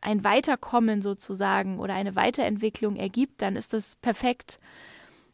ein 0.00 0.24
Weiterkommen 0.24 1.02
sozusagen 1.02 1.80
oder 1.80 1.92
eine 1.92 2.16
Weiterentwicklung 2.16 2.96
ergibt, 2.96 3.42
dann 3.42 3.56
ist 3.56 3.74
das 3.74 3.96
perfekt. 3.96 4.58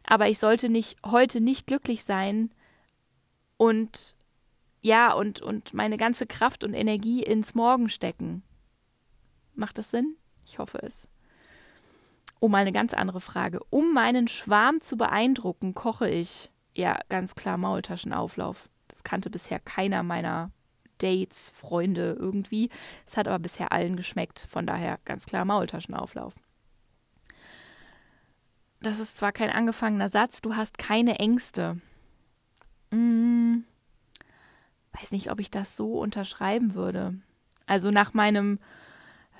Aber 0.04 0.28
ich 0.28 0.38
sollte 0.38 0.68
nicht 0.68 0.98
heute 1.04 1.40
nicht 1.40 1.66
glücklich 1.66 2.04
sein 2.04 2.50
und 3.56 4.16
ja, 4.80 5.12
und, 5.12 5.40
und 5.40 5.74
meine 5.74 5.96
ganze 5.96 6.26
Kraft 6.26 6.64
und 6.64 6.74
Energie 6.74 7.22
ins 7.22 7.54
Morgen 7.54 7.88
stecken. 7.88 8.42
Macht 9.54 9.78
das 9.78 9.90
Sinn? 9.90 10.16
Ich 10.44 10.58
hoffe 10.58 10.78
es. 10.82 11.08
Oh, 12.40 12.48
mal 12.48 12.58
eine 12.58 12.72
ganz 12.72 12.92
andere 12.92 13.20
Frage. 13.20 13.60
Um 13.70 13.94
meinen 13.94 14.26
Schwarm 14.26 14.80
zu 14.80 14.96
beeindrucken, 14.96 15.74
koche 15.74 16.10
ich. 16.10 16.50
Ja, 16.74 16.98
ganz 17.08 17.36
klar 17.36 17.56
Maultaschenauflauf. 17.58 18.68
Das 18.88 19.04
kannte 19.04 19.30
bisher 19.30 19.60
keiner 19.60 20.02
meiner 20.02 20.50
Dates, 20.98 21.50
Freunde 21.50 22.16
irgendwie. 22.18 22.70
Es 23.06 23.16
hat 23.16 23.28
aber 23.28 23.38
bisher 23.38 23.70
allen 23.70 23.94
geschmeckt. 23.94 24.48
Von 24.50 24.66
daher 24.66 24.98
ganz 25.04 25.26
klar 25.26 25.44
Maultaschenauflauf 25.44 26.34
das 28.82 28.98
ist 28.98 29.16
zwar 29.16 29.32
kein 29.32 29.50
angefangener 29.50 30.08
Satz, 30.08 30.40
du 30.40 30.56
hast 30.56 30.78
keine 30.78 31.18
Ängste. 31.18 31.78
Hm, 32.90 33.64
weiß 34.92 35.12
nicht, 35.12 35.30
ob 35.30 35.40
ich 35.40 35.50
das 35.50 35.76
so 35.76 35.98
unterschreiben 35.98 36.74
würde. 36.74 37.14
Also 37.66 37.90
nach 37.90 38.12
meinem 38.12 38.58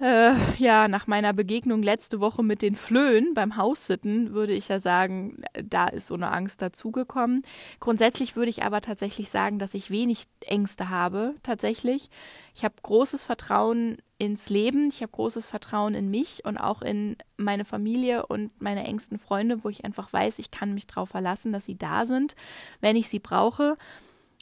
äh, 0.01 0.35
ja, 0.59 0.89
nach 0.89 1.07
meiner 1.07 1.33
Begegnung 1.33 1.83
letzte 1.83 2.19
Woche 2.19 2.43
mit 2.43 2.63
den 2.63 2.75
Flöhen 2.75 3.35
beim 3.35 3.57
Haussitten 3.57 4.33
würde 4.33 4.53
ich 4.53 4.69
ja 4.69 4.79
sagen, 4.79 5.43
da 5.63 5.87
ist 5.87 6.09
so 6.09 6.15
eine 6.15 6.33
Angst 6.33 6.63
dazugekommen. 6.63 7.43
Grundsätzlich 7.79 8.35
würde 8.35 8.51
ich 8.51 8.63
aber 8.63 8.81
tatsächlich 8.81 9.29
sagen, 9.29 9.59
dass 9.59 9.75
ich 9.75 9.91
wenig 9.91 10.25
Ängste 10.47 10.89
habe, 10.89 11.35
tatsächlich. 11.43 12.09
Ich 12.55 12.65
habe 12.65 12.75
großes 12.83 13.25
Vertrauen 13.25 13.99
ins 14.19 14.49
Leben, 14.49 14.89
ich 14.89 15.03
habe 15.03 15.13
großes 15.13 15.47
Vertrauen 15.47 15.95
in 15.95 16.11
mich 16.11 16.45
und 16.45 16.57
auch 16.57 16.83
in 16.83 17.17
meine 17.37 17.65
Familie 17.65 18.27
und 18.27 18.51
meine 18.61 18.85
engsten 18.85 19.19
Freunde, 19.19 19.63
wo 19.63 19.69
ich 19.69 19.85
einfach 19.85 20.13
weiß, 20.13 20.39
ich 20.39 20.51
kann 20.51 20.75
mich 20.75 20.87
darauf 20.87 21.11
verlassen, 21.11 21.53
dass 21.53 21.67
sie 21.67 21.77
da 21.77 22.07
sind, 22.07 22.35
wenn 22.81 22.97
ich 22.97 23.09
sie 23.09 23.19
brauche. 23.19 23.77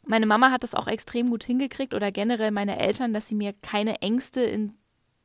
Meine 0.07 0.27
Mama 0.27 0.51
hat 0.51 0.63
das 0.63 0.75
auch 0.75 0.87
extrem 0.87 1.29
gut 1.29 1.45
hingekriegt 1.45 1.93
oder 1.93 2.13
generell 2.13 2.51
meine 2.51 2.79
Eltern, 2.79 3.13
dass 3.13 3.29
sie 3.29 3.35
mir 3.35 3.53
keine 3.53 4.01
Ängste 4.01 4.41
in 4.43 4.75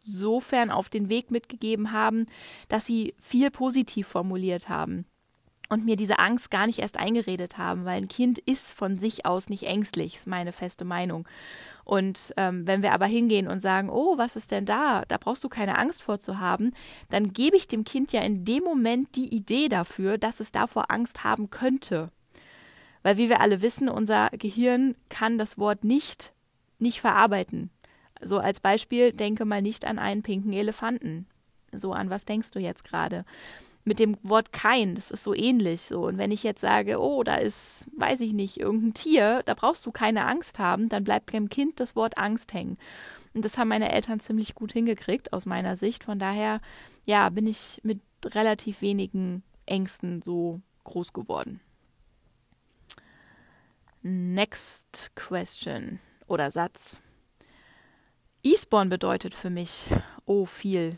insofern 0.06 0.72
auf 0.72 0.90
den 0.90 1.10
Weg 1.10 1.32
mitgegeben 1.32 1.92
haben, 1.92 2.26
dass 2.68 2.86
sie 2.86 3.14
viel 3.20 3.52
positiv 3.52 4.08
formuliert 4.08 4.70
haben. 4.70 5.06
und 5.70 5.84
mir 5.84 5.96
diese 5.96 6.20
Angst 6.20 6.52
gar 6.52 6.68
nicht 6.68 6.78
erst 6.80 6.98
eingeredet 6.98 7.58
haben, 7.58 7.86
weil 7.86 7.98
ein 7.98 8.08
Kind 8.08 8.38
ist 8.38 8.72
von 8.72 8.98
sich 8.98 9.26
aus 9.26 9.50
nicht 9.50 9.64
ängstlich, 9.64 10.16
ist 10.16 10.28
meine 10.28 10.52
feste 10.52 10.86
Meinung. 10.86 11.28
Und 11.84 12.34
ähm, 12.38 12.68
wenn 12.68 12.84
wir 12.84 12.94
aber 12.94 13.08
hingehen 13.08 13.48
und 13.48 13.62
sagen, 13.62 13.90
oh, 13.90 14.16
was 14.18 14.36
ist 14.36 14.52
denn 14.52 14.66
da? 14.66 15.04
Da 15.08 15.18
brauchst 15.18 15.44
du 15.44 15.50
keine 15.50 15.78
Angst 15.80 16.04
vor 16.04 16.20
zu 16.20 16.40
haben, 16.40 16.72
dann 17.10 17.34
gebe 17.34 17.58
ich 17.58 17.68
dem 17.68 17.84
Kind 17.84 18.12
ja 18.12 18.22
in 18.22 18.46
dem 18.46 18.64
Moment 18.64 19.16
die 19.16 19.36
Idee 19.36 19.68
dafür, 19.68 20.20
dass 20.20 20.40
es 20.40 20.52
davor 20.52 20.92
Angst 20.92 21.24
haben 21.24 21.50
könnte. 21.50 22.12
Weil 23.02 23.18
wie 23.18 23.30
wir 23.30 23.42
alle 23.42 23.64
wissen, 23.64 23.90
unser 23.90 24.30
Gehirn 24.32 24.96
kann 25.10 25.40
das 25.40 25.58
Wort 25.58 25.84
nicht 25.84 26.34
nicht 26.78 27.02
verarbeiten. 27.02 27.70
So 28.22 28.40
als 28.40 28.60
Beispiel, 28.60 29.14
denke 29.14 29.46
mal 29.46 29.62
nicht 29.62 29.86
an 29.86 30.00
einen 30.00 30.24
pinken 30.24 30.54
Elefanten. 30.54 31.28
So 31.72 31.94
an 31.94 32.10
was 32.10 32.26
denkst 32.26 32.52
du 32.52 32.60
jetzt 32.60 32.84
gerade? 32.84 33.26
mit 33.86 34.00
dem 34.00 34.18
Wort 34.24 34.52
kein, 34.52 34.96
das 34.96 35.12
ist 35.12 35.24
so 35.24 35.34
ähnlich 35.34 35.82
so. 35.82 36.08
Und 36.08 36.18
wenn 36.18 36.32
ich 36.32 36.42
jetzt 36.44 36.62
sage, 36.62 37.00
oh, 37.00 37.24
da 37.24 37.36
ist, 37.36 37.88
weiß 37.96 38.20
ich 38.22 38.34
nicht, 38.34 38.60
irgendein 38.60 38.96
Tier, 38.96 39.44
da 39.46 39.54
brauchst 39.54 39.86
du 39.86 39.92
keine 39.92 40.26
Angst 40.26 40.58
haben, 40.58 40.90
dann 40.90 41.04
bleibt 41.04 41.32
beim 41.32 41.50
Kind 41.50 41.80
das 41.80 41.96
Wort 41.96 42.18
Angst 42.18 42.54
hängen. 42.54 42.78
Und 43.36 43.46
das 43.46 43.58
haben 43.58 43.68
meine 43.68 43.92
Eltern 43.92 44.20
ziemlich 44.20 44.56
gut 44.56 44.74
hingekriegt 44.74 45.34
aus 45.34 45.46
meiner 45.46 45.76
Sicht. 45.76 46.04
Von 46.04 46.18
daher, 46.18 46.62
ja, 47.06 47.30
bin 47.30 47.46
ich 47.46 47.80
mit 47.84 48.02
relativ 48.26 48.82
wenigen 48.82 49.44
Ängsten 49.68 50.22
so 50.22 50.62
groß 50.84 51.14
geworden. 51.14 51.60
Next 54.02 55.12
question 55.16 56.00
oder 56.28 56.50
Satz. 56.50 57.02
Eastbourne 58.46 58.92
bedeutet 58.92 59.34
für 59.34 59.50
mich, 59.50 59.88
oh, 60.28 60.46
viel. 60.46 60.98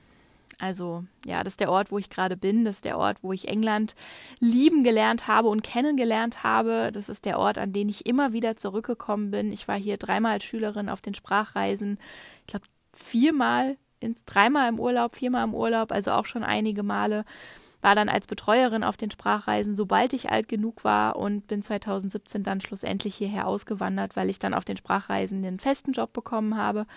Also 0.60 1.06
ja, 1.26 1.44
das 1.44 1.54
ist 1.54 1.60
der 1.62 1.72
Ort, 1.72 1.92
wo 1.92 1.98
ich 1.98 2.10
gerade 2.10 2.36
bin. 2.36 2.66
Das 2.66 2.78
ist 2.78 2.86
der 2.86 2.98
Ort, 2.98 3.20
wo 3.22 3.32
ich 3.32 3.48
England 3.48 3.96
lieben 4.40 4.84
gelernt 4.84 5.28
habe 5.28 5.48
und 5.48 5.64
kennengelernt 5.64 6.44
habe. 6.44 6.92
Das 6.92 7.08
ist 7.08 7.24
der 7.24 7.40
Ort, 7.40 7.58
an 7.58 7.72
den 7.72 7.88
ich 7.88 8.06
immer 8.06 8.34
wieder 8.34 8.58
zurückgekommen 8.58 9.32
bin. 9.32 9.52
Ich 9.54 9.68
war 9.68 9.78
hier 9.78 9.98
dreimal 9.98 10.34
als 10.34 10.44
Schülerin 10.44 10.90
auf 10.90 11.00
den 11.00 11.14
Sprachreisen. 11.14 12.00
Ich 12.42 12.48
glaube 12.48 12.66
viermal, 12.92 13.78
ins, 14.00 14.26
dreimal 14.26 14.68
im 14.68 14.80
Urlaub, 14.80 15.16
viermal 15.16 15.46
im 15.46 15.54
Urlaub, 15.54 15.92
also 15.92 16.12
auch 16.12 16.26
schon 16.26 16.44
einige 16.44 16.84
Male. 16.84 17.24
War 17.82 17.94
dann 17.94 18.10
als 18.10 18.26
Betreuerin 18.26 18.84
auf 18.84 18.98
den 18.98 19.12
Sprachreisen, 19.12 19.76
sobald 19.76 20.14
ich 20.14 20.32
alt 20.32 20.50
genug 20.50 20.84
war 20.84 21.16
und 21.16 21.48
bin 21.48 21.62
2017 21.62 22.42
dann 22.42 22.60
schlussendlich 22.60 23.16
hierher 23.16 23.48
ausgewandert, 23.48 24.16
weil 24.16 24.32
ich 24.32 24.40
dann 24.40 24.56
auf 24.56 24.66
den 24.66 24.78
Sprachreisen 24.78 25.44
den 25.44 25.60
festen 25.60 25.94
Job 25.94 26.12
bekommen 26.12 26.58
habe 26.58 26.88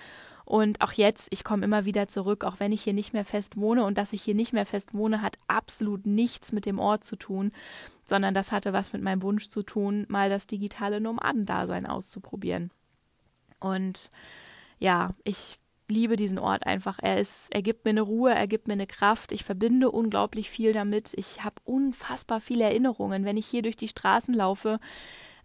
und 0.51 0.81
auch 0.81 0.91
jetzt, 0.91 1.29
ich 1.31 1.45
komme 1.45 1.65
immer 1.65 1.85
wieder 1.85 2.09
zurück, 2.09 2.43
auch 2.43 2.59
wenn 2.59 2.73
ich 2.73 2.83
hier 2.83 2.93
nicht 2.93 3.13
mehr 3.13 3.25
fest 3.25 3.57
wohne. 3.57 3.85
Und 3.85 3.97
dass 3.99 4.13
ich 4.13 4.21
hier 4.21 4.35
nicht 4.35 4.53
mehr 4.53 4.67
fest 4.67 4.95
wohne, 4.95 5.23
hat 5.23 5.39
absolut 5.47 6.07
nichts 6.07 6.51
mit 6.51 6.67
dem 6.67 6.81
Ort 6.81 7.05
zu 7.05 7.15
tun, 7.15 7.53
sondern 8.03 8.35
das 8.35 8.51
hatte 8.51 8.73
was 8.73 8.93
mit 8.93 9.01
meinem 9.01 9.23
Wunsch 9.23 9.49
zu 9.49 9.63
tun, 9.63 10.07
mal 10.09 10.29
das 10.29 10.49
digitale 10.49 11.01
Nomadendasein 11.01 11.87
auszuprobieren. 11.87 12.73
Und 13.61 14.11
ja, 14.81 15.13
ich 15.23 15.61
liebe 15.87 16.17
diesen 16.17 16.41
Ort 16.41 16.67
einfach. 16.67 16.99
Er 17.01 17.21
ist, 17.21 17.55
er 17.55 17.63
gibt 17.63 17.85
mir 17.85 17.91
eine 17.91 18.01
Ruhe, 18.01 18.35
er 18.35 18.49
gibt 18.49 18.67
mir 18.67 18.75
eine 18.75 18.89
Kraft. 18.89 19.31
Ich 19.31 19.45
verbinde 19.45 19.89
unglaublich 19.89 20.51
viel 20.51 20.73
damit. 20.73 21.15
Ich 21.15 21.45
habe 21.45 21.63
unfassbar 21.63 22.41
viele 22.41 22.65
Erinnerungen, 22.65 23.25
wenn 23.25 23.37
ich 23.37 23.47
hier 23.47 23.63
durch 23.63 23.77
die 23.77 23.87
Straßen 23.87 24.35
laufe 24.35 24.81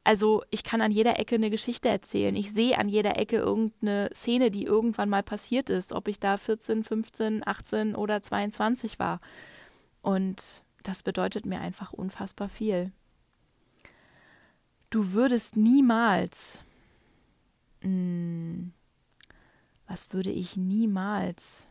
also 0.05 0.43
ich 0.51 0.63
kann 0.63 0.81
an 0.81 0.91
jeder 0.91 1.17
Ecke 1.19 1.33
eine 1.33 1.49
Geschichte 1.49 1.89
erzählen. 1.89 2.35
Ich 2.35 2.51
sehe 2.51 2.77
an 2.77 2.87
jeder 2.87 3.17
Ecke 3.17 3.37
irgendeine 3.37 4.11
Szene, 4.13 4.51
die 4.51 4.63
irgendwann 4.63 5.09
mal 5.09 5.23
passiert 5.23 5.71
ist, 5.71 5.93
ob 5.93 6.07
ich 6.07 6.19
da 6.19 6.37
14, 6.37 6.83
15, 6.83 7.45
18 7.45 7.95
oder 7.95 8.21
22 8.21 8.99
war. 8.99 9.19
Und 10.03 10.63
das 10.83 11.01
bedeutet 11.01 11.47
mir 11.47 11.59
einfach 11.59 11.91
unfassbar 11.91 12.49
viel. 12.49 12.91
Du 14.91 15.13
würdest 15.13 15.57
niemals. 15.57 16.63
Mh, 17.81 17.89
hm, 17.89 18.73
was 19.87 20.13
würde 20.13 20.31
ich 20.31 20.55
niemals 20.55 21.67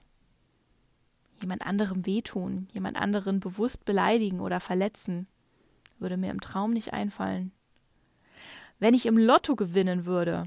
jemand 1.40 1.62
anderem 1.62 2.04
wehtun, 2.04 2.66
jemand 2.72 2.96
anderen 2.96 3.38
bewusst 3.38 3.84
beleidigen 3.84 4.40
oder 4.40 4.58
verletzen? 4.58 5.28
Würde 6.00 6.16
mir 6.16 6.32
im 6.32 6.40
Traum 6.40 6.72
nicht 6.72 6.92
einfallen 6.92 7.52
wenn 8.84 8.92
ich 8.92 9.06
im 9.06 9.16
Lotto 9.16 9.56
gewinnen 9.56 10.04
würde, 10.04 10.44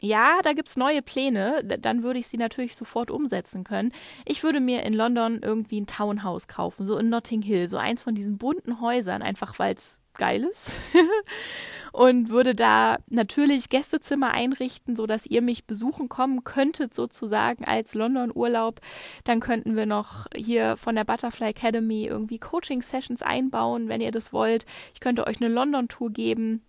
ja, 0.00 0.40
da 0.42 0.54
gibt 0.54 0.68
es 0.68 0.78
neue 0.78 1.02
Pläne, 1.02 1.62
dann 1.62 2.02
würde 2.02 2.18
ich 2.18 2.28
sie 2.28 2.38
natürlich 2.38 2.76
sofort 2.76 3.10
umsetzen 3.10 3.62
können. 3.62 3.92
Ich 4.24 4.42
würde 4.42 4.60
mir 4.60 4.84
in 4.84 4.94
London 4.94 5.40
irgendwie 5.42 5.82
ein 5.82 5.86
Townhouse 5.86 6.48
kaufen, 6.48 6.86
so 6.86 6.96
in 6.96 7.10
Notting 7.10 7.42
Hill, 7.42 7.68
so 7.68 7.76
eins 7.76 8.00
von 8.00 8.14
diesen 8.14 8.38
bunten 8.38 8.80
Häusern, 8.80 9.20
einfach 9.20 9.58
weil 9.58 9.74
es 9.74 10.00
geil 10.14 10.44
ist. 10.44 10.80
und 11.92 12.30
würde 12.30 12.54
da 12.54 12.96
natürlich 13.10 13.68
Gästezimmer 13.68 14.30
einrichten, 14.30 14.96
sodass 14.96 15.26
ihr 15.26 15.42
mich 15.42 15.66
besuchen 15.66 16.08
kommen 16.08 16.42
könntet, 16.42 16.94
sozusagen 16.94 17.66
als 17.66 17.92
London-Urlaub. 17.92 18.80
Dann 19.24 19.40
könnten 19.40 19.76
wir 19.76 19.84
noch 19.84 20.24
hier 20.34 20.78
von 20.78 20.94
der 20.94 21.04
Butterfly 21.04 21.48
Academy 21.48 22.06
irgendwie 22.06 22.38
Coaching-Sessions 22.38 23.20
einbauen, 23.20 23.88
wenn 23.88 24.00
ihr 24.00 24.10
das 24.10 24.32
wollt. 24.32 24.64
Ich 24.94 25.00
könnte 25.00 25.26
euch 25.26 25.42
eine 25.42 25.52
London-Tour 25.52 26.10
geben 26.10 26.62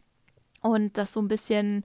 und 0.65 0.98
das 0.98 1.13
so 1.13 1.22
ein 1.22 1.27
bisschen 1.27 1.84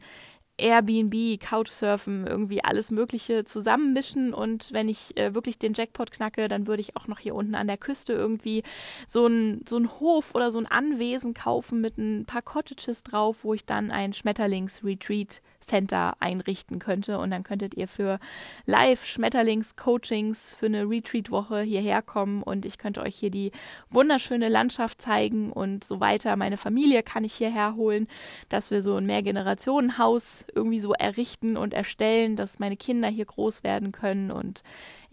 Airbnb, 0.60 1.40
Couchsurfen, 1.40 2.26
irgendwie 2.26 2.62
alles 2.62 2.90
Mögliche 2.90 3.44
zusammenmischen. 3.44 4.32
Und 4.34 4.72
wenn 4.72 4.88
ich 4.88 5.16
äh, 5.16 5.34
wirklich 5.34 5.58
den 5.58 5.72
Jackpot 5.72 6.10
knacke, 6.10 6.48
dann 6.48 6.66
würde 6.66 6.82
ich 6.82 6.96
auch 6.96 7.08
noch 7.08 7.18
hier 7.18 7.34
unten 7.34 7.54
an 7.54 7.66
der 7.66 7.78
Küste 7.78 8.12
irgendwie 8.12 8.62
so 9.08 9.26
ein, 9.26 9.64
so 9.66 9.80
Hof 10.00 10.34
oder 10.34 10.50
so 10.50 10.58
ein 10.58 10.66
Anwesen 10.66 11.34
kaufen 11.34 11.80
mit 11.80 11.98
ein 11.98 12.26
paar 12.26 12.42
Cottages 12.42 13.02
drauf, 13.02 13.38
wo 13.42 13.54
ich 13.54 13.64
dann 13.64 13.90
ein 13.90 14.12
Schmetterlings-Retreat 14.12 15.40
Center 15.60 16.14
einrichten 16.20 16.78
könnte. 16.78 17.18
Und 17.18 17.30
dann 17.30 17.42
könntet 17.42 17.74
ihr 17.74 17.88
für 17.88 18.18
Live-Schmetterlings-Coachings 18.66 20.54
für 20.54 20.66
eine 20.66 20.88
Retreat-Woche 20.88 21.60
hierher 21.62 22.02
kommen 22.02 22.42
und 22.42 22.66
ich 22.66 22.78
könnte 22.78 23.02
euch 23.02 23.16
hier 23.16 23.30
die 23.30 23.52
wunderschöne 23.90 24.48
Landschaft 24.48 25.00
zeigen 25.00 25.52
und 25.52 25.84
so 25.84 26.00
weiter. 26.00 26.36
Meine 26.36 26.56
Familie 26.56 27.02
kann 27.02 27.24
ich 27.24 27.34
hierher 27.34 27.76
holen, 27.76 28.06
dass 28.48 28.70
wir 28.70 28.82
so 28.82 28.96
ein 28.96 29.06
Mehrgenerationenhaus 29.06 30.44
irgendwie 30.54 30.80
so 30.80 30.92
errichten 30.92 31.56
und 31.56 31.74
erstellen, 31.74 32.36
dass 32.36 32.58
meine 32.58 32.76
Kinder 32.76 33.08
hier 33.08 33.26
groß 33.26 33.62
werden 33.62 33.92
können. 33.92 34.30
Und 34.30 34.62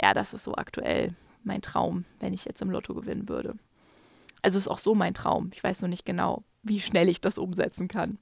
ja, 0.01 0.13
das 0.13 0.33
ist 0.33 0.43
so 0.43 0.55
aktuell 0.55 1.13
mein 1.43 1.61
Traum, 1.61 2.05
wenn 2.19 2.33
ich 2.33 2.45
jetzt 2.45 2.61
im 2.61 2.69
Lotto 2.69 2.93
gewinnen 2.93 3.29
würde. 3.29 3.55
Also 4.41 4.57
ist 4.57 4.67
auch 4.67 4.79
so 4.79 4.95
mein 4.95 5.13
Traum. 5.13 5.49
Ich 5.53 5.63
weiß 5.63 5.81
nur 5.81 5.89
nicht 5.89 6.05
genau, 6.05 6.43
wie 6.63 6.79
schnell 6.79 7.09
ich 7.09 7.21
das 7.21 7.37
umsetzen 7.37 7.87
kann. 7.87 8.17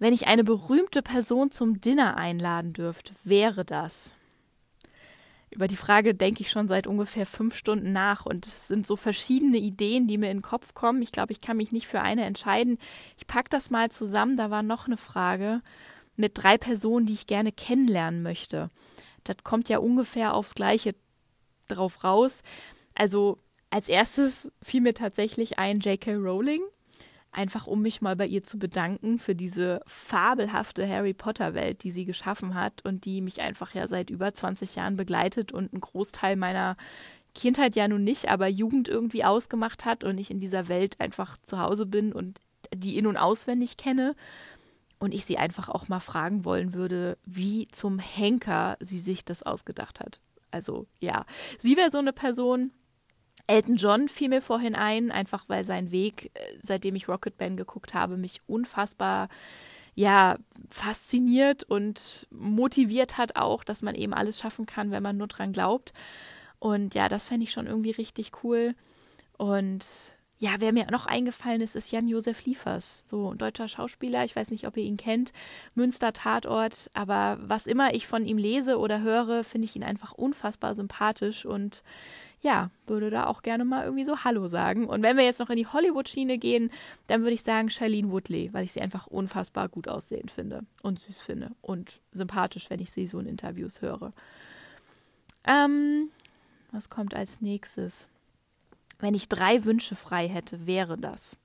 Wenn 0.00 0.14
ich 0.14 0.28
eine 0.28 0.44
berühmte 0.44 1.02
Person 1.02 1.50
zum 1.50 1.82
Dinner 1.82 2.16
einladen 2.16 2.72
dürfte, 2.72 3.12
wäre 3.22 3.66
das? 3.66 4.16
Über 5.50 5.66
die 5.66 5.76
Frage 5.76 6.14
denke 6.14 6.40
ich 6.40 6.50
schon 6.50 6.68
seit 6.68 6.86
ungefähr 6.86 7.26
fünf 7.26 7.54
Stunden 7.54 7.92
nach 7.92 8.24
und 8.24 8.46
es 8.46 8.66
sind 8.66 8.86
so 8.86 8.96
verschiedene 8.96 9.58
Ideen, 9.58 10.06
die 10.06 10.16
mir 10.16 10.30
in 10.30 10.38
den 10.38 10.42
Kopf 10.42 10.72
kommen. 10.72 11.02
Ich 11.02 11.12
glaube, 11.12 11.32
ich 11.32 11.42
kann 11.42 11.58
mich 11.58 11.70
nicht 11.70 11.86
für 11.86 12.00
eine 12.00 12.24
entscheiden. 12.24 12.78
Ich 13.18 13.26
packe 13.26 13.50
das 13.50 13.68
mal 13.68 13.90
zusammen. 13.90 14.38
Da 14.38 14.50
war 14.50 14.62
noch 14.62 14.86
eine 14.86 14.96
Frage 14.96 15.60
mit 16.16 16.32
drei 16.34 16.56
Personen, 16.56 17.04
die 17.04 17.12
ich 17.12 17.26
gerne 17.26 17.52
kennenlernen 17.52 18.22
möchte. 18.22 18.70
Das 19.24 19.36
kommt 19.44 19.68
ja 19.68 19.80
ungefähr 19.80 20.32
aufs 20.32 20.54
Gleiche 20.54 20.94
drauf 21.68 22.04
raus. 22.04 22.42
Also 22.94 23.38
als 23.68 23.90
erstes 23.90 24.50
fiel 24.62 24.80
mir 24.80 24.94
tatsächlich 24.94 25.58
ein 25.58 25.78
J.K. 25.80 26.14
Rowling 26.14 26.62
einfach 27.32 27.66
um 27.66 27.82
mich 27.82 28.00
mal 28.00 28.16
bei 28.16 28.26
ihr 28.26 28.42
zu 28.42 28.58
bedanken 28.58 29.18
für 29.18 29.34
diese 29.34 29.80
fabelhafte 29.86 30.88
Harry 30.88 31.14
Potter 31.14 31.54
Welt, 31.54 31.84
die 31.84 31.90
sie 31.90 32.04
geschaffen 32.04 32.54
hat 32.54 32.84
und 32.84 33.04
die 33.04 33.20
mich 33.20 33.40
einfach 33.40 33.74
ja 33.74 33.86
seit 33.86 34.10
über 34.10 34.32
20 34.34 34.74
Jahren 34.74 34.96
begleitet 34.96 35.52
und 35.52 35.72
einen 35.72 35.80
Großteil 35.80 36.36
meiner 36.36 36.76
Kindheit 37.34 37.76
ja 37.76 37.86
nun 37.86 38.02
nicht, 38.02 38.28
aber 38.28 38.48
Jugend 38.48 38.88
irgendwie 38.88 39.24
ausgemacht 39.24 39.84
hat 39.84 40.02
und 40.02 40.18
ich 40.18 40.30
in 40.30 40.40
dieser 40.40 40.68
Welt 40.68 41.00
einfach 41.00 41.38
zu 41.42 41.60
Hause 41.60 41.86
bin 41.86 42.12
und 42.12 42.40
die 42.74 42.96
in 42.96 43.06
und 43.06 43.16
auswendig 43.16 43.76
kenne 43.76 44.14
und 44.98 45.14
ich 45.14 45.24
sie 45.24 45.38
einfach 45.38 45.68
auch 45.68 45.88
mal 45.88 46.00
fragen 46.00 46.44
wollen 46.44 46.74
würde, 46.74 47.16
wie 47.24 47.68
zum 47.68 47.98
Henker 47.98 48.76
sie 48.80 49.00
sich 49.00 49.24
das 49.24 49.42
ausgedacht 49.42 50.00
hat. 50.00 50.20
Also 50.50 50.86
ja, 50.98 51.24
sie 51.58 51.76
wäre 51.76 51.90
so 51.90 51.98
eine 51.98 52.12
Person, 52.12 52.72
Elton 53.50 53.76
John 53.76 54.08
fiel 54.08 54.28
mir 54.28 54.42
vorhin 54.42 54.76
ein, 54.76 55.10
einfach 55.10 55.48
weil 55.48 55.64
sein 55.64 55.90
Weg, 55.90 56.30
äh, 56.34 56.58
seitdem 56.62 56.94
ich 56.94 57.08
Rocketman 57.08 57.56
geguckt 57.56 57.94
habe, 57.94 58.16
mich 58.16 58.40
unfassbar 58.46 59.28
ja, 59.96 60.36
fasziniert 60.68 61.64
und 61.64 62.28
motiviert 62.30 63.18
hat 63.18 63.34
auch, 63.34 63.64
dass 63.64 63.82
man 63.82 63.96
eben 63.96 64.14
alles 64.14 64.38
schaffen 64.38 64.66
kann, 64.66 64.92
wenn 64.92 65.02
man 65.02 65.16
nur 65.16 65.26
dran 65.26 65.52
glaubt. 65.52 65.92
Und 66.60 66.94
ja, 66.94 67.08
das 67.08 67.26
fände 67.26 67.44
ich 67.44 67.50
schon 67.50 67.66
irgendwie 67.66 67.90
richtig 67.90 68.30
cool. 68.44 68.74
Und 69.36 69.84
ja, 70.38 70.52
wer 70.58 70.72
mir 70.72 70.86
noch 70.90 71.06
eingefallen 71.06 71.60
ist, 71.60 71.76
ist 71.76 71.90
Jan-Josef 71.90 72.44
Liefers, 72.44 73.02
so 73.04 73.32
ein 73.32 73.38
deutscher 73.38 73.68
Schauspieler. 73.68 74.24
Ich 74.24 74.34
weiß 74.34 74.50
nicht, 74.50 74.66
ob 74.66 74.76
ihr 74.76 74.84
ihn 74.84 74.96
kennt. 74.96 75.32
Münster 75.74 76.12
Tatort. 76.12 76.90
Aber 76.94 77.38
was 77.42 77.66
immer 77.66 77.92
ich 77.94 78.06
von 78.06 78.26
ihm 78.26 78.38
lese 78.38 78.78
oder 78.78 79.02
höre, 79.02 79.44
finde 79.44 79.66
ich 79.66 79.76
ihn 79.76 79.84
einfach 79.84 80.12
unfassbar 80.12 80.74
sympathisch 80.74 81.44
und 81.44 81.82
ja, 82.42 82.70
würde 82.86 83.10
da 83.10 83.26
auch 83.26 83.42
gerne 83.42 83.64
mal 83.64 83.84
irgendwie 83.84 84.04
so 84.04 84.24
Hallo 84.24 84.48
sagen. 84.48 84.86
Und 84.86 85.02
wenn 85.02 85.16
wir 85.16 85.24
jetzt 85.24 85.40
noch 85.40 85.50
in 85.50 85.56
die 85.56 85.66
Hollywood-Schiene 85.66 86.38
gehen, 86.38 86.70
dann 87.06 87.20
würde 87.20 87.34
ich 87.34 87.42
sagen 87.42 87.68
Charlene 87.68 88.10
Woodley, 88.10 88.52
weil 88.52 88.64
ich 88.64 88.72
sie 88.72 88.80
einfach 88.80 89.06
unfassbar 89.06 89.68
gut 89.68 89.88
aussehend 89.88 90.30
finde 90.30 90.64
und 90.82 91.00
süß 91.00 91.20
finde 91.20 91.50
und 91.60 92.00
sympathisch, 92.12 92.70
wenn 92.70 92.80
ich 92.80 92.90
sie 92.90 93.06
so 93.06 93.18
in 93.18 93.26
Interviews 93.26 93.82
höre. 93.82 94.10
Ähm, 95.44 96.08
was 96.72 96.88
kommt 96.88 97.14
als 97.14 97.40
nächstes? 97.40 98.08
Wenn 98.98 99.14
ich 99.14 99.28
drei 99.28 99.64
Wünsche 99.64 99.96
frei 99.96 100.28
hätte, 100.28 100.66
wäre 100.66 100.96
das. 100.96 101.36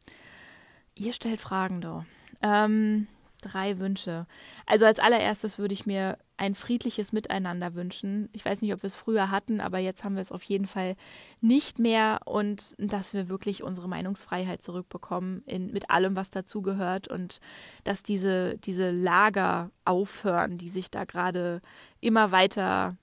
Ihr 0.95 1.13
stellt 1.13 1.41
Fragen 1.41 1.81
da. 1.81 2.05
Ähm, 2.41 3.07
drei 3.41 3.79
Wünsche. 3.79 4.27
Also 4.65 4.85
als 4.85 4.99
allererstes 4.99 5.57
würde 5.57 5.73
ich 5.73 5.85
mir 5.85 6.17
ein 6.37 6.55
friedliches 6.55 7.13
Miteinander 7.13 7.75
wünschen. 7.75 8.29
Ich 8.33 8.43
weiß 8.43 8.61
nicht, 8.61 8.73
ob 8.73 8.83
wir 8.83 8.87
es 8.87 8.95
früher 8.95 9.31
hatten, 9.31 9.61
aber 9.61 9.79
jetzt 9.79 10.03
haben 10.03 10.15
wir 10.15 10.21
es 10.21 10.31
auf 10.31 10.43
jeden 10.43 10.67
Fall 10.67 10.95
nicht 11.41 11.79
mehr 11.79 12.21
und 12.25 12.75
dass 12.77 13.13
wir 13.13 13.29
wirklich 13.29 13.63
unsere 13.63 13.87
Meinungsfreiheit 13.87 14.61
zurückbekommen 14.61 15.43
in, 15.45 15.71
mit 15.71 15.89
allem, 15.89 16.15
was 16.15 16.29
dazugehört 16.29 17.07
und 17.07 17.39
dass 17.83 18.03
diese, 18.03 18.57
diese 18.57 18.91
Lager 18.91 19.71
aufhören, 19.85 20.57
die 20.57 20.69
sich 20.69 20.91
da 20.91 21.05
gerade 21.05 21.61
immer 22.01 22.31
weiter 22.31 22.97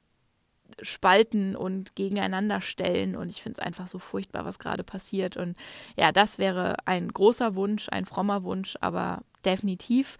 spalten 0.81 1.55
und 1.55 1.95
gegeneinander 1.97 2.61
stellen. 2.61 3.17
Und 3.17 3.31
ich 3.31 3.43
finde 3.43 3.59
es 3.61 3.67
einfach 3.67 3.87
so 3.87 3.99
furchtbar, 3.99 4.45
was 4.45 4.59
gerade 4.59 4.85
passiert. 4.85 5.37
Und 5.37 5.57
ja, 5.97 6.13
das 6.13 6.39
wäre 6.39 6.77
ein 6.87 7.09
großer 7.09 7.55
Wunsch, 7.55 7.89
ein 7.91 8.07
frommer 8.07 8.45
Wunsch, 8.45 8.77
aber 8.81 9.23
definitiv. 9.45 10.17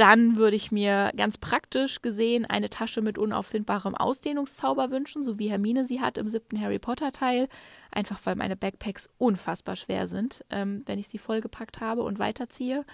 Dann 0.00 0.36
würde 0.36 0.56
ich 0.56 0.72
mir 0.72 1.12
ganz 1.14 1.36
praktisch 1.36 2.00
gesehen 2.00 2.46
eine 2.46 2.70
Tasche 2.70 3.02
mit 3.02 3.18
unauffindbarem 3.18 3.94
Ausdehnungszauber 3.94 4.90
wünschen, 4.90 5.26
so 5.26 5.38
wie 5.38 5.50
Hermine 5.50 5.84
sie 5.84 6.00
hat 6.00 6.16
im 6.16 6.26
siebten 6.26 6.58
Harry 6.58 6.78
Potter 6.78 7.12
Teil. 7.12 7.50
Einfach 7.94 8.18
weil 8.24 8.34
meine 8.34 8.56
Backpacks 8.56 9.10
unfassbar 9.18 9.76
schwer 9.76 10.06
sind, 10.06 10.42
ähm, 10.48 10.84
wenn 10.86 10.98
ich 10.98 11.08
sie 11.08 11.18
vollgepackt 11.18 11.80
habe 11.80 12.00
und 12.00 12.18
weiterziehe. 12.18 12.86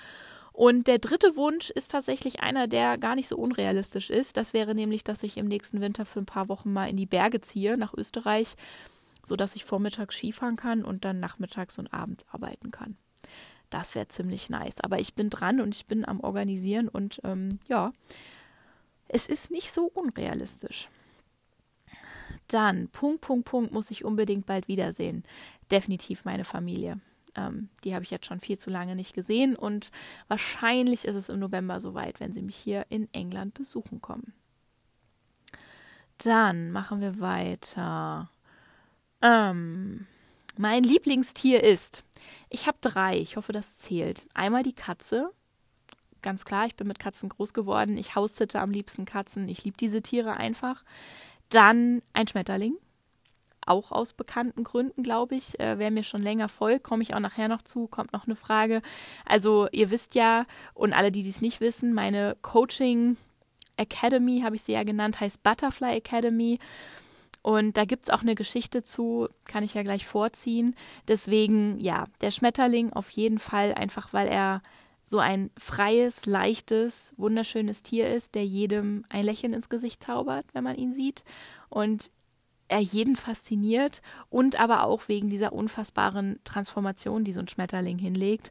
Und 0.52 0.88
der 0.88 0.98
dritte 0.98 1.36
Wunsch 1.36 1.70
ist 1.70 1.92
tatsächlich 1.92 2.40
einer, 2.40 2.66
der 2.66 2.98
gar 2.98 3.14
nicht 3.14 3.28
so 3.28 3.36
unrealistisch 3.36 4.10
ist. 4.10 4.36
Das 4.36 4.52
wäre 4.52 4.75
nämlich, 4.75 5.04
dass 5.04 5.22
ich 5.22 5.36
im 5.36 5.46
nächsten 5.46 5.80
Winter 5.80 6.06
für 6.06 6.18
ein 6.18 6.26
paar 6.26 6.48
Wochen 6.48 6.72
mal 6.72 6.90
in 6.90 6.96
die 6.96 7.06
Berge 7.06 7.40
ziehe, 7.40 7.76
nach 7.76 7.94
Österreich, 7.94 8.56
sodass 9.25 9.54
ich 9.54 9.64
vormittags 9.64 10.16
Skifahren 10.16 10.56
kann 10.56 10.82
und 10.82 11.04
dann 11.04 11.20
nachmittags 11.20 11.78
und 11.78 11.94
abends 11.94 12.25
arbeiten 12.32 12.72
kann. 12.72 12.96
Das 13.70 13.94
wäre 13.94 14.08
ziemlich 14.08 14.50
nice. 14.50 14.80
Aber 14.80 14.99
ich 14.99 15.14
bin 15.14 15.30
dran 15.30 15.61
und 15.61 15.75
ich 15.75 15.87
bin 15.87 16.06
am 16.06 16.20
Organisieren 16.20 16.88
und 16.88 17.20
ähm, 17.25 17.58
ja, 17.68 17.92
es 19.08 19.28
ist 19.28 19.50
nicht 19.50 19.73
so 19.73 19.87
unrealistisch. 19.87 20.88
Dann, 22.49 22.88
Punkt, 22.88 23.23
Punkt, 23.23 23.49
Punkt, 23.49 23.73
muss 23.73 23.90
ich 23.90 24.04
unbedingt 24.04 24.46
bald 24.46 24.68
wiedersehen. 24.68 25.25
Definitiv 25.70 26.25
meine 26.25 26.44
Familie. 26.44 27.00
Ähm, 27.35 27.68
die 27.85 27.94
habe 27.94 28.04
ich 28.04 28.11
jetzt 28.11 28.26
schon 28.26 28.40
viel 28.40 28.58
zu 28.58 28.70
lange 28.70 28.94
nicht 28.94 29.14
gesehen 29.14 29.56
und 29.56 29.90
wahrscheinlich 30.28 31.04
ist 31.04 31.16
es 31.16 31.28
im 31.28 31.38
November 31.38 31.80
soweit, 31.80 32.20
wenn 32.20 32.32
sie 32.32 32.42
mich 32.42 32.56
hier 32.56 32.87
in 32.88 33.12
England 33.12 33.54
besuchen 33.54 34.00
kommen. 34.00 34.32
Dann 36.18 36.70
machen 36.70 37.00
wir 37.00 37.20
weiter. 37.20 38.30
Ähm, 39.20 40.06
mein 40.58 40.82
Lieblingstier 40.82 41.62
ist, 41.62 42.04
ich 42.48 42.66
habe 42.66 42.78
drei, 42.80 43.18
ich 43.18 43.36
hoffe, 43.36 43.52
das 43.52 43.78
zählt. 43.78 44.26
Einmal 44.34 44.62
die 44.62 44.75
Katze. 44.75 45.30
Ganz 46.22 46.44
klar, 46.44 46.66
ich 46.66 46.76
bin 46.76 46.88
mit 46.88 46.98
Katzen 46.98 47.28
groß 47.28 47.54
geworden. 47.54 47.96
Ich 47.98 48.14
haussitte 48.14 48.60
am 48.60 48.70
liebsten 48.70 49.04
Katzen. 49.04 49.48
Ich 49.48 49.64
liebe 49.64 49.76
diese 49.76 50.02
Tiere 50.02 50.36
einfach. 50.36 50.84
Dann 51.48 52.02
ein 52.12 52.26
Schmetterling 52.26 52.76
auch 53.66 53.92
aus 53.92 54.12
bekannten 54.12 54.64
Gründen, 54.64 55.02
glaube 55.02 55.34
ich. 55.34 55.58
Äh, 55.60 55.78
wer 55.78 55.90
mir 55.90 56.04
schon 56.04 56.22
länger 56.22 56.48
folgt, 56.48 56.84
komme 56.84 57.02
ich 57.02 57.14
auch 57.14 57.20
nachher 57.20 57.48
noch 57.48 57.62
zu, 57.62 57.88
kommt 57.88 58.12
noch 58.12 58.26
eine 58.26 58.36
Frage. 58.36 58.80
Also 59.26 59.68
ihr 59.72 59.90
wisst 59.90 60.14
ja, 60.14 60.46
und 60.75 60.92
alle, 60.92 61.12
die 61.12 61.22
dies 61.22 61.42
nicht 61.42 61.60
wissen, 61.60 61.92
meine 61.92 62.36
Coaching 62.42 63.16
Academy, 63.76 64.40
habe 64.42 64.56
ich 64.56 64.62
sie 64.62 64.72
ja 64.72 64.84
genannt, 64.84 65.21
heißt 65.21 65.42
Butterfly 65.42 65.97
Academy. 65.97 66.58
Und 67.47 67.76
da 67.76 67.85
gibt 67.85 68.02
es 68.02 68.11
auch 68.11 68.23
eine 68.23 68.35
Geschichte 68.35 68.82
zu, 68.82 69.28
kann 69.45 69.63
ich 69.63 69.75
ja 69.75 69.85
gleich 69.85 70.04
vorziehen. 70.04 70.75
Deswegen, 71.06 71.78
ja, 71.78 72.06
der 72.21 72.32
Schmetterling 72.32 72.93
auf 72.93 73.09
jeden 73.11 73.39
Fall, 73.39 73.73
einfach 73.73 74.13
weil 74.13 74.26
er 74.26 74.63
so 75.04 75.21
ein 75.21 75.52
freies, 75.56 76.26
leichtes, 76.26 77.15
wunderschönes 77.17 77.85
Tier 77.85 78.13
ist, 78.13 78.35
der 78.35 78.45
jedem 78.45 79.04
ein 79.11 79.25
Lächeln 79.25 79.52
ins 79.52 79.69
Gesicht 79.69 80.02
zaubert, 80.02 80.45
wenn 80.54 80.65
man 80.65 80.75
ihn 80.75 80.93
sieht. 80.93 81.23
Und 81.69 82.11
er 82.67 82.80
jeden 82.80 83.15
fasziniert 83.15 84.02
und 84.28 84.59
aber 84.59 84.82
auch 84.82 85.06
wegen 85.06 85.30
dieser 85.30 85.52
unfassbaren 85.52 86.41
Transformation, 86.43 87.23
die 87.23 87.32
so 87.32 87.39
ein 87.39 87.47
Schmetterling 87.47 87.99
hinlegt, 87.99 88.50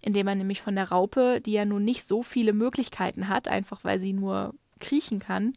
indem 0.00 0.28
er 0.28 0.34
nämlich 0.34 0.62
von 0.62 0.76
der 0.76 0.88
Raupe, 0.88 1.42
die 1.42 1.52
ja 1.52 1.66
nun 1.66 1.84
nicht 1.84 2.04
so 2.04 2.22
viele 2.22 2.54
Möglichkeiten 2.54 3.28
hat, 3.28 3.48
einfach 3.48 3.84
weil 3.84 4.00
sie 4.00 4.14
nur 4.14 4.54
kriechen 4.78 5.18
kann, 5.18 5.52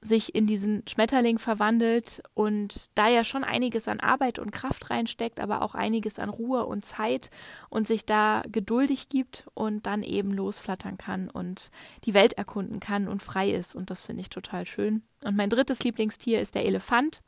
sich 0.00 0.34
in 0.34 0.46
diesen 0.46 0.84
Schmetterling 0.88 1.38
verwandelt 1.38 2.22
und 2.34 2.86
da 2.94 3.08
ja 3.08 3.24
schon 3.24 3.42
einiges 3.42 3.88
an 3.88 3.98
Arbeit 3.98 4.38
und 4.38 4.52
Kraft 4.52 4.90
reinsteckt, 4.90 5.40
aber 5.40 5.62
auch 5.62 5.74
einiges 5.74 6.18
an 6.18 6.28
Ruhe 6.28 6.66
und 6.66 6.84
Zeit 6.84 7.30
und 7.68 7.86
sich 7.86 8.06
da 8.06 8.42
geduldig 8.50 9.08
gibt 9.08 9.46
und 9.54 9.86
dann 9.86 10.02
eben 10.04 10.32
losflattern 10.32 10.98
kann 10.98 11.28
und 11.28 11.70
die 12.04 12.14
Welt 12.14 12.34
erkunden 12.34 12.78
kann 12.78 13.08
und 13.08 13.22
frei 13.22 13.50
ist. 13.50 13.74
Und 13.74 13.90
das 13.90 14.02
finde 14.02 14.20
ich 14.20 14.30
total 14.30 14.66
schön. 14.66 15.02
Und 15.24 15.36
mein 15.36 15.50
drittes 15.50 15.82
Lieblingstier 15.82 16.40
ist 16.40 16.54
der 16.54 16.64
Elefant. 16.64 17.20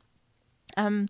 Ähm, 0.77 1.07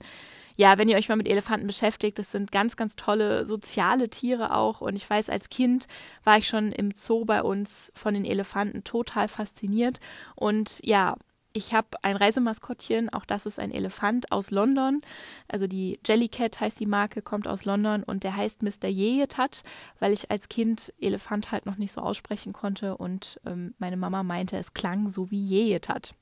ja, 0.58 0.78
wenn 0.78 0.90
ihr 0.90 0.98
euch 0.98 1.10
mal 1.10 1.16
mit 1.16 1.30
Elefanten 1.30 1.68
beschäftigt, 1.68 2.20
das 2.20 2.32
sind 2.32 2.52
ganz, 2.52 2.76
ganz 2.76 2.96
tolle 2.96 3.46
soziale 3.46 4.10
Tiere 4.10 4.56
auch. 4.56 4.82
Und 4.82 4.96
ich 4.96 5.10
weiß, 5.10 5.30
als 5.30 5.50
Kind 5.50 5.88
war 6.24 6.38
ich 6.38 6.48
schon 6.48 6.72
im 6.72 6.92
Zoo 6.92 7.26
bei 7.26 7.42
uns 7.42 7.92
von 7.96 8.14
den 8.14 8.26
Elefanten 8.26 8.84
total 8.84 9.28
fasziniert. 9.28 10.00
Und 10.36 10.80
ja, 10.84 11.16
ich 11.54 11.74
habe 11.74 11.90
ein 12.02 12.16
Reisemaskottchen, 12.16 13.12
auch 13.12 13.26
das 13.26 13.46
ist 13.46 13.60
ein 13.60 13.72
Elefant 13.72 14.32
aus 14.32 14.52
London. 14.52 15.02
Also 15.48 15.68
die 15.68 16.00
Jellycat 16.06 16.60
heißt 16.60 16.80
die 16.80 16.86
Marke, 16.86 17.22
kommt 17.22 17.48
aus 17.48 17.66
London 17.66 18.04
und 18.04 18.24
der 18.24 18.36
heißt 18.36 18.64
Mr. 18.64 18.88
Yeyetat, 18.88 19.64
weil 20.00 20.14
ich 20.14 20.32
als 20.32 20.48
Kind 20.48 20.94
Elefant 21.00 21.52
halt 21.52 21.66
noch 21.66 21.78
nicht 21.78 21.92
so 21.92 22.02
aussprechen 22.02 22.54
konnte 22.54 22.96
und 22.98 23.40
ähm, 23.46 23.74
meine 23.80 23.98
Mama 23.98 24.24
meinte, 24.24 24.58
es 24.58 24.74
klang 24.74 25.10
so 25.10 25.30
wie 25.30 25.42
Yeyetat. 25.42 26.14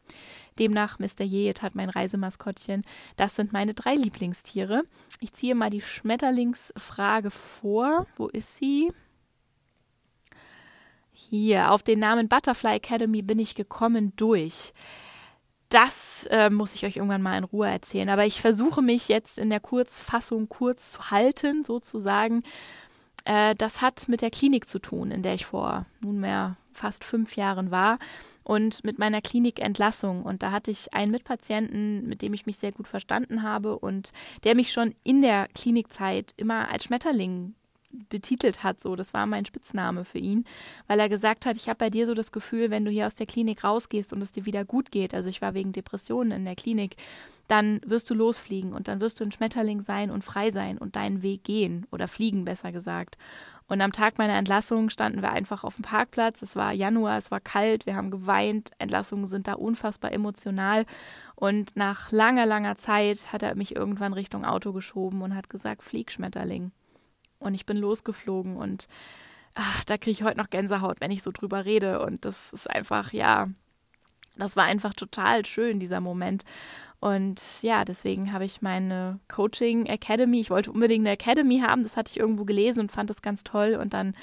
Demnach 0.58 1.00
Mr. 1.00 1.24
Yeyetat 1.24 1.76
mein 1.76 1.89
Reisemaskottchen. 1.89 2.84
Das 3.15 3.36
sind 3.36 3.54
meine 3.54 3.74
drei 3.74 3.96
Lieblingstiere. 3.96 4.84
Ich 5.20 5.34
ziehe 5.34 5.56
mal 5.56 5.70
die 5.70 5.82
Schmetterlingsfrage 5.82 7.32
vor. 7.32 8.08
Wo 8.18 8.28
ist 8.28 8.58
sie? 8.58 8.92
Hier, 11.12 11.72
auf 11.72 11.84
den 11.84 12.00
Namen 12.00 12.30
Butterfly 12.30 12.76
Academy 12.76 13.22
bin 13.22 13.39
ich 13.39 13.54
gekommen 13.56 14.13
durch 14.15 14.74
das 15.69 16.27
äh, 16.32 16.49
muss 16.49 16.73
ich 16.75 16.86
euch 16.86 16.97
irgendwann 16.97 17.21
mal 17.21 17.38
in 17.38 17.43
Ruhe 17.43 17.67
erzählen. 17.67 18.10
Aber 18.10 18.25
ich 18.25 18.41
versuche 18.41 18.82
mich 18.82 19.08
jetzt 19.08 19.38
in 19.38 19.49
der 19.49 19.60
Kurzfassung 19.60 20.49
kurz 20.49 20.91
zu 20.91 21.12
halten, 21.12 21.63
sozusagen. 21.63 22.43
Äh, 23.25 23.55
das 23.55 23.82
hat 23.82 24.08
mit 24.08 24.21
der 24.21 24.32
Klinik 24.32 24.67
zu 24.67 24.79
tun, 24.79 25.12
in 25.12 25.21
der 25.21 25.36
ich 25.36 25.45
vor 25.45 25.86
nunmehr 26.01 26.58
fast 26.73 27.03
fünf 27.03 27.36
Jahren 27.36 27.71
war 27.71 27.99
und 28.43 28.84
mit 28.84 28.97
meiner 28.97 29.21
Klinikentlassung. 29.21 30.23
Und 30.23 30.41
da 30.41 30.51
hatte 30.51 30.71
ich 30.71 30.93
einen 30.93 31.12
Mitpatienten, 31.12 32.08
mit 32.08 32.21
dem 32.23 32.34
ich 32.34 32.47
mich 32.47 32.58
sehr 32.58 32.71
gut 32.71 32.88
verstanden 32.88 33.43
habe 33.43 33.77
und 33.77 34.12
der 34.43 34.55
mich 34.55 34.71
schon 34.71 34.95
in 35.03 35.21
der 35.21 35.47
Klinikzeit 35.53 36.34
immer 36.38 36.69
als 36.71 36.86
Schmetterling 36.86 37.53
betitelt 37.91 38.63
hat, 38.63 38.80
so, 38.80 38.95
das 38.95 39.13
war 39.13 39.25
mein 39.25 39.45
Spitzname 39.45 40.06
für 40.06 40.19
ihn, 40.19 40.45
weil 40.88 40.99
er 40.99 41.10
gesagt 41.10 41.45
hat, 41.45 41.56
ich 41.56 41.69
habe 41.69 41.78
bei 41.78 41.89
dir 41.89 42.06
so 42.06 42.13
das 42.13 42.32
Gefühl, 42.32 42.69
wenn 42.69 42.86
du 42.86 42.91
hier 42.91 43.08
aus 43.08 43.15
der 43.15 43.25
Klinik 43.25 43.63
rausgehst 43.63 44.13
und 44.13 44.21
es 44.21 44.32
dir 44.32 44.45
wieder 44.45 44.63
gut 44.65 44.91
geht, 44.91 45.13
also 45.13 45.30
ich 45.30 45.41
war 45.41 45.54
wegen 45.54 45.71
Depressionen 45.71 46.32
in 46.32 46.45
der 46.45 46.56
Klinik, 46.56 46.95
dann 47.47 47.82
wirst 47.86 48.10
du 48.10 48.13
losfliegen 48.13 48.73
und 48.73 48.88
dann 48.88 49.02
wirst 49.02 49.19
du 49.19 49.23
ein 49.23 49.32
Schmetterling 49.32 49.82
sein 49.82 50.12
und 50.12 50.23
frei 50.23 50.52
sein 50.52 50.78
und 50.78 50.95
deinen 50.95 51.23
Weg 51.23 51.43
gehen 51.43 51.88
oder 51.91 52.08
fliegen, 52.08 52.45
besser 52.45 52.71
gesagt. 52.71 53.17
Und 53.67 53.82
am 53.82 53.91
Tag 53.91 54.17
meiner 54.17 54.38
Entlassung 54.38 54.89
standen 54.89 55.21
wir 55.21 55.32
einfach 55.32 55.63
auf 55.63 55.75
dem 55.75 55.84
Parkplatz. 55.84 56.41
Es 56.41 56.56
war 56.56 56.73
Januar, 56.73 57.17
es 57.17 57.30
war 57.30 57.39
kalt, 57.39 57.86
wir 57.86 57.95
haben 57.95 58.10
geweint. 58.10 58.71
Entlassungen 58.80 59.28
sind 59.28 59.47
da 59.47 59.54
unfassbar 59.54 60.12
emotional. 60.12 60.86
Und 61.36 61.75
nach 61.75 62.12
langer, 62.12 62.47
langer 62.47 62.78
Zeit 62.78 63.32
hat 63.32 63.43
er 63.43 63.54
mich 63.54 63.75
irgendwann 63.75 64.13
Richtung 64.13 64.43
Auto 64.43 64.73
geschoben 64.73 65.21
und 65.21 65.36
hat 65.36 65.52
gesagt, 65.52 65.84
flieg 65.84 66.12
Schmetterling. 66.12 66.71
Und 67.39 67.54
ich 67.54 67.65
bin 67.65 67.78
losgeflogen 67.78 68.58
und 68.58 68.88
ach, 69.56 69.84
da 69.86 69.97
kriege 69.97 70.12
ich 70.12 70.23
heute 70.23 70.38
noch 70.38 70.49
Gänsehaut, 70.49 71.02
wenn 71.02 71.12
ich 71.12 71.23
so 71.23 71.32
drüber 71.32 71.65
rede. 71.65 72.02
Und 72.02 72.25
das 72.25 72.54
ist 72.54 72.69
einfach, 72.69 73.13
ja, 73.13 73.47
das 74.38 74.56
war 74.56 74.65
einfach 74.65 74.93
total 74.93 75.45
schön, 75.45 75.80
dieser 75.80 75.99
Moment. 76.02 76.43
Und 76.99 77.62
ja, 77.62 77.86
deswegen 77.86 78.34
habe 78.34 78.45
ich 78.45 78.62
meine 78.62 79.19
Coaching 79.28 79.86
Academy, 79.86 80.39
ich 80.39 80.49
wollte 80.49 80.71
unbedingt 80.71 81.06
eine 81.06 81.13
Academy 81.13 81.60
haben, 81.60 81.84
das 81.84 81.95
hatte 81.95 82.12
ich 82.12 82.19
irgendwo 82.19 82.43
gelesen 82.43 82.82
und 82.82 82.91
fand 82.91 83.10
das 83.10 83.21
ganz 83.21 83.43
toll. 83.43 83.78
Und 83.82 83.93
dann, 83.93 84.15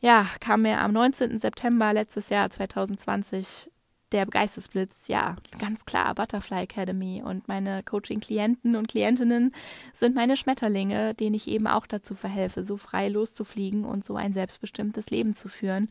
ja, 0.00 0.26
kam 0.40 0.62
mir 0.62 0.80
am 0.80 0.92
19. 0.92 1.38
September 1.38 1.92
letztes 1.92 2.28
Jahr, 2.28 2.50
2020, 2.50 3.70
der 4.12 4.26
Geistesblitz, 4.26 5.08
ja, 5.08 5.36
ganz 5.58 5.84
klar, 5.84 6.14
Butterfly 6.14 6.62
Academy. 6.62 7.22
Und 7.24 7.48
meine 7.48 7.82
Coaching-Klienten 7.82 8.76
und 8.76 8.88
Klientinnen 8.88 9.52
sind 9.92 10.14
meine 10.14 10.36
Schmetterlinge, 10.36 11.14
denen 11.14 11.34
ich 11.34 11.48
eben 11.48 11.66
auch 11.66 11.86
dazu 11.86 12.14
verhelfe, 12.14 12.64
so 12.64 12.76
frei 12.76 13.08
loszufliegen 13.08 13.84
und 13.84 14.04
so 14.04 14.16
ein 14.16 14.32
selbstbestimmtes 14.32 15.10
Leben 15.10 15.34
zu 15.34 15.48
führen. 15.48 15.90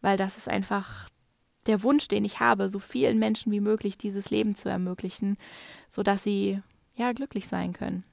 Weil 0.00 0.16
das 0.16 0.36
ist 0.36 0.48
einfach 0.48 1.08
der 1.66 1.82
Wunsch, 1.82 2.08
den 2.08 2.24
ich 2.24 2.40
habe, 2.40 2.68
so 2.68 2.78
vielen 2.78 3.18
Menschen 3.18 3.52
wie 3.52 3.60
möglich 3.60 3.98
dieses 3.98 4.30
Leben 4.30 4.54
zu 4.56 4.68
ermöglichen, 4.68 5.36
sodass 5.88 6.22
sie 6.22 6.60
ja 6.96 7.12
glücklich 7.12 7.48
sein 7.48 7.72
können. 7.72 8.04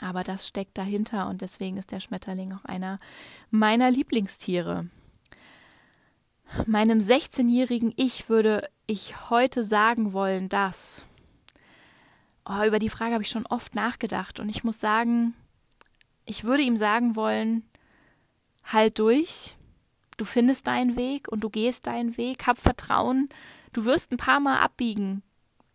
Aber 0.00 0.22
das 0.22 0.46
steckt 0.46 0.76
dahinter 0.78 1.28
und 1.28 1.40
deswegen 1.40 1.76
ist 1.76 1.92
der 1.92 2.00
Schmetterling 2.00 2.52
auch 2.52 2.64
einer 2.64 3.00
meiner 3.50 3.90
Lieblingstiere. 3.90 4.86
Meinem 6.66 6.98
16-jährigen 6.98 7.92
Ich 7.96 8.28
würde 8.28 8.68
ich 8.86 9.30
heute 9.30 9.62
sagen 9.62 10.12
wollen, 10.12 10.48
dass. 10.48 11.06
Oh, 12.48 12.64
über 12.66 12.78
die 12.78 12.88
Frage 12.88 13.12
habe 13.12 13.22
ich 13.22 13.28
schon 13.28 13.46
oft 13.46 13.74
nachgedacht 13.74 14.40
und 14.40 14.48
ich 14.48 14.64
muss 14.64 14.80
sagen, 14.80 15.34
ich 16.24 16.44
würde 16.44 16.62
ihm 16.62 16.78
sagen 16.78 17.16
wollen, 17.16 17.68
halt 18.64 18.98
durch, 18.98 19.56
du 20.16 20.24
findest 20.24 20.66
deinen 20.66 20.96
Weg 20.96 21.28
und 21.28 21.40
du 21.40 21.50
gehst 21.50 21.86
deinen 21.86 22.16
Weg, 22.16 22.46
hab 22.46 22.58
Vertrauen, 22.58 23.28
du 23.74 23.84
wirst 23.84 24.12
ein 24.12 24.16
paar 24.16 24.40
Mal 24.40 24.60
abbiegen, 24.60 25.22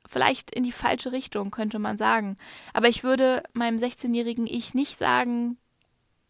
vielleicht 0.08 0.50
in 0.50 0.64
die 0.64 0.72
falsche 0.72 1.12
Richtung, 1.12 1.52
könnte 1.52 1.78
man 1.78 1.98
sagen. 1.98 2.38
Aber 2.74 2.88
ich 2.88 3.04
würde 3.04 3.44
meinem 3.54 3.78
16-jährigen 3.78 4.48
Ich 4.48 4.74
nicht 4.74 4.98
sagen, 4.98 5.58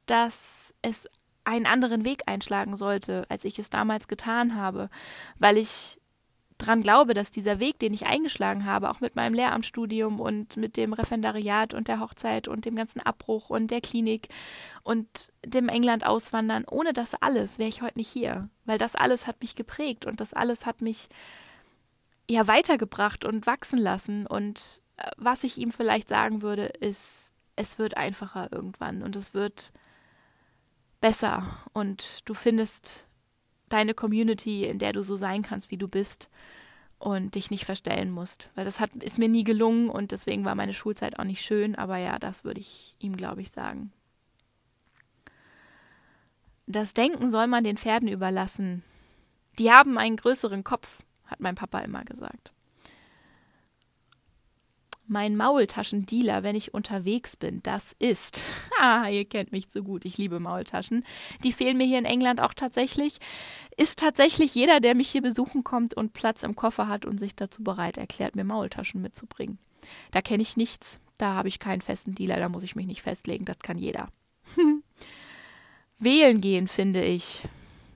dass 0.05 0.73
es 0.81 1.07
einen 1.43 1.65
anderen 1.65 2.05
Weg 2.05 2.23
einschlagen 2.25 2.75
sollte, 2.75 3.25
als 3.29 3.45
ich 3.45 3.59
es 3.59 3.69
damals 3.69 4.07
getan 4.07 4.55
habe, 4.55 4.89
weil 5.37 5.57
ich 5.57 5.99
dran 6.57 6.81
glaube, 6.81 7.13
dass 7.13 7.31
dieser 7.31 7.59
Weg, 7.59 7.79
den 7.79 7.93
ich 7.93 8.05
eingeschlagen 8.05 8.65
habe, 8.65 8.89
auch 8.89 9.01
mit 9.01 9.15
meinem 9.15 9.33
Lehramtsstudium 9.33 10.19
und 10.19 10.57
mit 10.57 10.77
dem 10.77 10.93
Referendariat 10.93 11.73
und 11.73 11.87
der 11.87 11.99
Hochzeit 11.99 12.47
und 12.47 12.65
dem 12.65 12.75
ganzen 12.75 13.01
Abbruch 13.01 13.49
und 13.49 13.71
der 13.71 13.81
Klinik 13.81 14.29
und 14.83 15.31
dem 15.45 15.69
England 15.69 16.05
auswandern, 16.05 16.65
ohne 16.69 16.93
das 16.93 17.15
alles 17.15 17.59
wäre 17.59 17.69
ich 17.69 17.81
heute 17.81 17.97
nicht 17.97 18.09
hier, 18.09 18.49
weil 18.65 18.77
das 18.77 18.95
alles 18.95 19.27
hat 19.27 19.41
mich 19.41 19.55
geprägt 19.55 20.05
und 20.05 20.21
das 20.21 20.33
alles 20.33 20.65
hat 20.65 20.81
mich 20.81 21.09
ja 22.29 22.47
weitergebracht 22.47 23.25
und 23.25 23.47
wachsen 23.47 23.79
lassen. 23.79 24.25
Und 24.27 24.81
äh, 24.97 25.11
was 25.17 25.43
ich 25.43 25.57
ihm 25.57 25.71
vielleicht 25.71 26.09
sagen 26.09 26.41
würde, 26.41 26.65
ist, 26.65 27.33
es 27.55 27.77
wird 27.77 27.97
einfacher 27.97 28.49
irgendwann 28.51 29.03
und 29.03 29.15
es 29.15 29.33
wird 29.33 29.71
besser 31.03 31.45
und 31.73 32.21
du 32.23 32.33
findest 32.33 33.07
deine 33.67 33.93
Community, 33.93 34.63
in 34.63 34.79
der 34.79 34.93
du 34.93 35.03
so 35.03 35.17
sein 35.17 35.41
kannst, 35.41 35.69
wie 35.69 35.77
du 35.77 35.89
bist 35.89 36.29
und 36.97 37.35
dich 37.35 37.51
nicht 37.51 37.65
verstellen 37.65 38.09
musst. 38.09 38.49
Weil 38.55 38.63
das 38.63 38.79
hat, 38.79 38.95
ist 38.95 39.19
mir 39.19 39.27
nie 39.27 39.43
gelungen 39.43 39.89
und 39.89 40.13
deswegen 40.13 40.45
war 40.45 40.55
meine 40.55 40.73
Schulzeit 40.73 41.19
auch 41.19 41.25
nicht 41.25 41.43
schön, 41.43 41.75
aber 41.75 41.97
ja, 41.97 42.19
das 42.19 42.45
würde 42.45 42.61
ich 42.61 42.95
ihm, 42.99 43.17
glaube 43.17 43.41
ich, 43.41 43.51
sagen. 43.51 43.91
Das 46.67 46.93
Denken 46.93 47.31
soll 47.31 47.47
man 47.47 47.65
den 47.65 47.75
Pferden 47.75 48.07
überlassen. 48.07 48.81
Die 49.59 49.71
haben 49.71 49.97
einen 49.97 50.15
größeren 50.15 50.63
Kopf, 50.63 51.03
hat 51.25 51.41
mein 51.41 51.55
Papa 51.55 51.79
immer 51.79 52.05
gesagt 52.05 52.52
mein 55.07 55.35
Maultaschendealer, 55.35 56.43
wenn 56.43 56.55
ich 56.55 56.73
unterwegs 56.73 57.35
bin, 57.35 57.61
das 57.63 57.95
ist. 57.99 58.43
Ah, 58.79 59.07
ihr 59.07 59.23
kennt 59.23 59.53
mich 59.53 59.69
zu 59.69 59.81
gut. 59.81 60.03
Ich 60.03 60.17
liebe 60.17 60.41
Maultaschen. 60.41 61.05
Die 61.45 61.53
fehlen 61.53 61.77
mir 61.77 61.85
hier 61.85 61.99
in 61.99 62.05
England 62.05 62.41
auch 62.41 62.53
tatsächlich. 62.53 63.19
Ist 63.77 63.97
tatsächlich 63.99 64.53
jeder, 64.55 64.81
der 64.81 64.93
mich 64.93 65.09
hier 65.09 65.21
besuchen 65.21 65.63
kommt 65.63 65.93
und 65.93 66.11
Platz 66.11 66.43
im 66.43 66.55
Koffer 66.55 66.89
hat 66.89 67.05
und 67.05 67.17
sich 67.17 67.33
dazu 67.33 67.63
bereit 67.63 67.97
erklärt, 67.97 68.35
mir 68.35 68.43
Maultaschen 68.43 69.01
mitzubringen. 69.01 69.57
Da 70.11 70.21
kenne 70.21 70.41
ich 70.41 70.57
nichts. 70.57 70.99
Da 71.17 71.33
habe 71.35 71.47
ich 71.47 71.59
keinen 71.59 71.79
festen 71.79 72.13
Dealer. 72.13 72.39
Da 72.39 72.49
muss 72.49 72.63
ich 72.63 72.75
mich 72.75 72.87
nicht 72.87 73.03
festlegen. 73.03 73.45
Das 73.45 73.59
kann 73.59 73.77
jeder. 73.77 74.09
wählen 75.97 76.41
gehen, 76.41 76.67
finde 76.67 77.03
ich. 77.03 77.43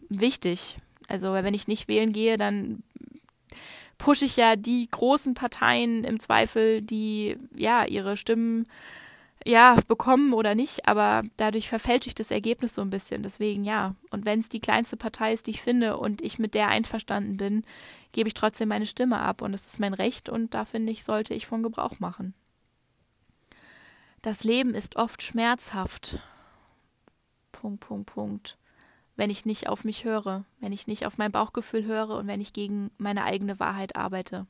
Wichtig. 0.07 0.77
Also, 1.09 1.33
wenn 1.33 1.53
ich 1.53 1.67
nicht 1.67 1.89
wählen 1.89 2.13
gehe, 2.13 2.37
dann 2.37 2.83
pushe 3.97 4.25
ich 4.25 4.37
ja 4.37 4.55
die 4.55 4.87
großen 4.89 5.33
Parteien 5.33 6.03
im 6.03 6.19
Zweifel, 6.19 6.81
die 6.81 7.37
ja 7.55 7.85
ihre 7.85 8.17
Stimmen 8.17 8.67
ja, 9.45 9.79
bekommen 9.87 10.33
oder 10.33 10.55
nicht, 10.55 10.87
aber 10.87 11.21
dadurch 11.37 11.69
verfälsche 11.69 12.09
ich 12.09 12.15
das 12.15 12.31
Ergebnis 12.31 12.75
so 12.75 12.81
ein 12.81 12.89
bisschen. 12.89 13.23
Deswegen 13.23 13.63
ja. 13.63 13.95
Und 14.09 14.25
wenn 14.25 14.39
es 14.39 14.49
die 14.49 14.59
kleinste 14.59 14.97
Partei 14.97 15.31
ist, 15.31 15.47
die 15.47 15.51
ich 15.51 15.61
finde 15.61 15.97
und 15.97 16.21
ich 16.21 16.37
mit 16.37 16.53
der 16.53 16.67
einverstanden 16.67 17.37
bin, 17.37 17.63
gebe 18.11 18.27
ich 18.27 18.33
trotzdem 18.33 18.67
meine 18.69 18.87
Stimme 18.87 19.19
ab 19.19 19.41
und 19.41 19.53
das 19.53 19.67
ist 19.67 19.79
mein 19.79 19.93
Recht 19.93 20.27
und 20.27 20.53
da 20.53 20.65
finde 20.65 20.91
ich, 20.91 21.03
sollte 21.03 21.33
ich 21.33 21.47
von 21.47 21.63
Gebrauch 21.63 21.99
machen. 21.99 22.33
Das 24.21 24.43
Leben 24.43 24.75
ist 24.75 24.97
oft 24.97 25.21
schmerzhaft. 25.21 26.19
Punkt, 27.53 27.79
Punkt, 27.79 28.11
Punkt 28.11 28.57
wenn 29.17 29.31
ich 29.31 29.45
nicht 29.45 29.67
auf 29.67 29.83
mich 29.83 30.05
höre, 30.05 30.45
wenn 30.59 30.71
ich 30.71 30.87
nicht 30.87 31.05
auf 31.05 31.17
mein 31.17 31.31
Bauchgefühl 31.31 31.83
höre 31.83 32.11
und 32.11 32.27
wenn 32.27 32.39
ich 32.39 32.53
gegen 32.53 32.91
meine 32.97 33.23
eigene 33.25 33.59
Wahrheit 33.59 33.95
arbeite. 33.95 34.45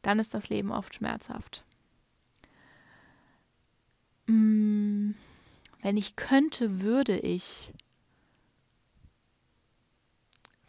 Dann 0.00 0.20
ist 0.20 0.32
das 0.32 0.48
Leben 0.48 0.70
oft 0.70 0.94
schmerzhaft. 0.94 1.64
Hm, 4.26 5.14
wenn 5.82 5.96
ich 5.96 6.14
könnte, 6.16 6.80
würde 6.80 7.18
ich. 7.18 7.72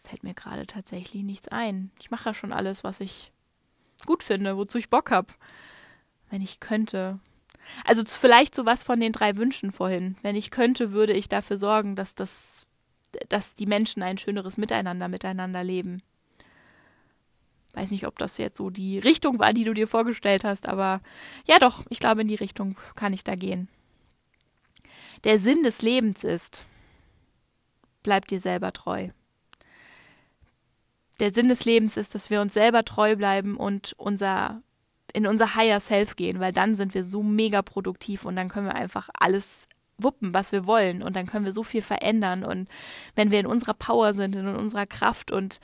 Fällt 0.03 0.23
mir 0.23 0.33
gerade 0.33 0.65
tatsächlich 0.65 1.21
nichts 1.21 1.47
ein. 1.47 1.91
Ich 1.99 2.09
mache 2.09 2.29
ja 2.29 2.33
schon 2.33 2.51
alles, 2.51 2.83
was 2.83 2.99
ich 2.99 3.31
gut 4.07 4.23
finde, 4.23 4.57
wozu 4.57 4.79
ich 4.79 4.89
Bock 4.89 5.11
habe. 5.11 5.31
Wenn 6.31 6.41
ich 6.41 6.59
könnte. 6.59 7.19
Also 7.85 8.03
vielleicht 8.03 8.55
sowas 8.55 8.83
von 8.83 8.99
den 8.99 9.11
drei 9.11 9.37
Wünschen 9.37 9.71
vorhin. 9.71 10.17
Wenn 10.23 10.35
ich 10.35 10.49
könnte, 10.49 10.91
würde 10.91 11.13
ich 11.13 11.29
dafür 11.29 11.57
sorgen, 11.57 11.95
dass 11.95 12.15
das 12.15 12.65
dass 13.29 13.55
die 13.55 13.65
Menschen 13.65 14.03
ein 14.03 14.17
schöneres 14.17 14.57
Miteinander 14.57 15.07
miteinander 15.07 15.63
leben. 15.63 16.01
Weiß 17.73 17.91
nicht, 17.91 18.05
ob 18.05 18.17
das 18.17 18.37
jetzt 18.37 18.57
so 18.57 18.69
die 18.69 18.99
Richtung 18.99 19.39
war, 19.39 19.53
die 19.53 19.63
du 19.63 19.73
dir 19.73 19.87
vorgestellt 19.87 20.43
hast, 20.43 20.67
aber 20.67 21.01
ja 21.45 21.57
doch, 21.57 21.85
ich 21.89 21.99
glaube, 21.99 22.21
in 22.21 22.27
die 22.27 22.35
Richtung 22.35 22.77
kann 22.95 23.13
ich 23.13 23.23
da 23.23 23.35
gehen. 23.35 23.69
Der 25.23 25.39
Sinn 25.39 25.63
des 25.63 25.81
Lebens 25.81 26.23
ist, 26.23 26.65
bleib 28.03 28.27
dir 28.27 28.39
selber 28.39 28.73
treu. 28.73 29.09
Der 31.19 31.31
Sinn 31.31 31.49
des 31.49 31.65
Lebens 31.65 31.97
ist, 31.97 32.15
dass 32.15 32.29
wir 32.29 32.41
uns 32.41 32.53
selber 32.53 32.83
treu 32.83 33.15
bleiben 33.15 33.55
und 33.55 33.93
unser 33.97 34.61
in 35.13 35.27
unser 35.27 35.55
Higher 35.55 35.79
Self 35.79 36.15
gehen, 36.15 36.39
weil 36.39 36.53
dann 36.53 36.75
sind 36.75 36.93
wir 36.93 37.03
so 37.03 37.21
mega 37.21 37.61
produktiv 37.61 38.25
und 38.25 38.35
dann 38.35 38.47
können 38.47 38.67
wir 38.67 38.75
einfach 38.75 39.09
alles 39.13 39.67
wuppen, 40.03 40.33
was 40.33 40.51
wir 40.51 40.65
wollen. 40.65 41.01
Und 41.03 41.15
dann 41.15 41.25
können 41.25 41.45
wir 41.45 41.51
so 41.51 41.63
viel 41.63 41.81
verändern. 41.81 42.43
Und 42.43 42.67
wenn 43.15 43.31
wir 43.31 43.39
in 43.39 43.45
unserer 43.45 43.73
Power 43.73 44.13
sind, 44.13 44.35
in 44.35 44.47
unserer 44.47 44.85
Kraft 44.85 45.31
und 45.31 45.59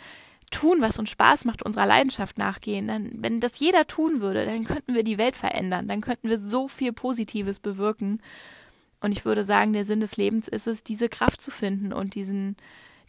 tun, 0.52 0.82
was 0.82 0.98
uns 0.98 1.10
Spaß 1.10 1.46
macht, 1.46 1.64
unserer 1.64 1.86
Leidenschaft 1.86 2.38
nachgehen, 2.38 2.88
dann, 2.88 3.12
wenn 3.16 3.40
das 3.40 3.60
jeder 3.60 3.86
tun 3.86 4.22
würde, 4.22 4.46
dann 4.46 4.64
könnten 4.64 4.94
wir 4.94 5.04
die 5.04 5.18
Welt 5.18 5.36
verändern. 5.36 5.88
Dann 5.88 6.02
könnten 6.02 6.30
wir 6.30 6.40
so 6.40 6.68
viel 6.68 6.94
Positives 6.94 7.60
bewirken. 7.60 8.22
Und 9.02 9.12
ich 9.12 9.26
würde 9.26 9.44
sagen, 9.44 9.74
der 9.74 9.86
Sinn 9.86 10.00
des 10.00 10.18
Lebens 10.18 10.48
ist 10.48 10.68
es, 10.68 10.84
diese 10.84 11.10
Kraft 11.10 11.42
zu 11.42 11.52
finden 11.52 11.94
und 11.94 12.16
diesen, 12.16 12.56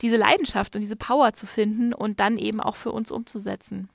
diese 0.03 0.17
Leidenschaft 0.17 0.75
und 0.75 0.83
diese 0.83 0.97
Power 0.97 1.33
zu 1.33 1.47
finden 1.47 1.93
und 1.93 2.21
dann 2.21 2.39
eben 2.39 2.61
auch 2.61 2.77
für 2.77 2.93
uns 2.93 3.11
umzusetzen. 3.11 3.89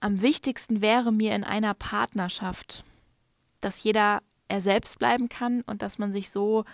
Am 0.00 0.20
wichtigsten 0.20 0.80
wäre 0.80 1.12
mir 1.12 1.34
in 1.34 1.44
einer 1.44 1.74
Partnerschaft, 1.74 2.84
dass 3.60 3.82
jeder 3.82 4.20
er 4.48 4.60
selbst 4.60 4.98
bleiben 4.98 5.28
kann 5.28 5.62
und 5.62 5.82
dass 5.82 5.98
man 5.98 6.12
sich 6.12 6.30
so 6.30 6.64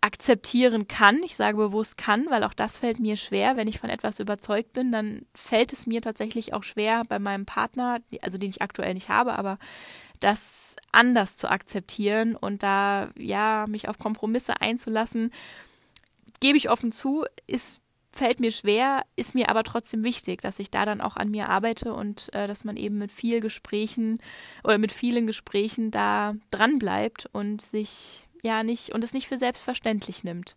akzeptieren 0.00 0.86
kann. 0.86 1.20
Ich 1.24 1.34
sage 1.34 1.56
bewusst 1.56 1.96
kann, 1.96 2.26
weil 2.30 2.44
auch 2.44 2.54
das 2.54 2.78
fällt 2.78 3.00
mir 3.00 3.16
schwer. 3.16 3.56
Wenn 3.56 3.66
ich 3.66 3.80
von 3.80 3.90
etwas 3.90 4.20
überzeugt 4.20 4.72
bin, 4.72 4.92
dann 4.92 5.26
fällt 5.34 5.72
es 5.72 5.86
mir 5.86 6.00
tatsächlich 6.00 6.54
auch 6.54 6.62
schwer 6.62 7.02
bei 7.08 7.18
meinem 7.18 7.44
Partner, 7.44 7.98
also 8.22 8.38
den 8.38 8.50
ich 8.50 8.62
aktuell 8.62 8.94
nicht 8.94 9.08
habe, 9.08 9.36
aber 9.36 9.58
das 10.20 10.76
anders 10.92 11.36
zu 11.36 11.50
akzeptieren 11.50 12.36
und 12.36 12.62
da 12.62 13.10
ja 13.18 13.66
mich 13.68 13.88
auf 13.88 13.98
Kompromisse 13.98 14.60
einzulassen, 14.60 15.32
gebe 16.40 16.56
ich 16.56 16.70
offen 16.70 16.92
zu, 16.92 17.24
ist 17.46 17.80
fällt 18.16 18.40
mir 18.40 18.50
schwer, 18.50 19.04
ist 19.14 19.34
mir 19.34 19.48
aber 19.48 19.62
trotzdem 19.62 20.02
wichtig, 20.02 20.40
dass 20.40 20.58
ich 20.58 20.70
da 20.70 20.84
dann 20.84 21.00
auch 21.00 21.16
an 21.16 21.30
mir 21.30 21.48
arbeite 21.48 21.92
und 21.94 22.32
äh, 22.34 22.46
dass 22.48 22.64
man 22.64 22.76
eben 22.76 22.98
mit 22.98 23.12
viel 23.12 23.40
Gesprächen 23.40 24.18
oder 24.64 24.78
mit 24.78 24.92
vielen 24.92 25.26
Gesprächen 25.26 25.90
da 25.90 26.34
dran 26.50 26.78
bleibt 26.78 27.28
und 27.32 27.62
sich 27.62 28.26
ja 28.42 28.62
nicht 28.62 28.92
und 28.92 29.04
es 29.04 29.12
nicht 29.12 29.28
für 29.28 29.38
selbstverständlich 29.38 30.24
nimmt. 30.24 30.56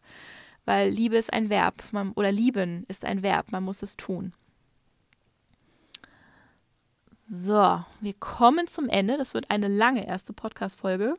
Weil 0.66 0.90
Liebe 0.90 1.18
ist 1.18 1.34
ein 1.34 1.50
Verb, 1.50 1.84
man, 1.92 2.12
oder 2.14 2.32
lieben 2.32 2.86
ist 2.88 3.06
ein 3.06 3.24
Verb, 3.24 3.52
man 3.52 3.64
muss 3.64 3.82
es 3.82 3.98
tun. 3.98 4.34
So, 7.32 7.84
wir 8.02 8.14
kommen 8.20 8.66
zum 8.68 8.90
Ende. 8.90 9.18
Das 9.18 9.36
wird 9.36 9.52
eine 9.52 9.68
lange 9.68 10.08
erste 10.08 10.34
Podcast-Folge. 10.34 11.16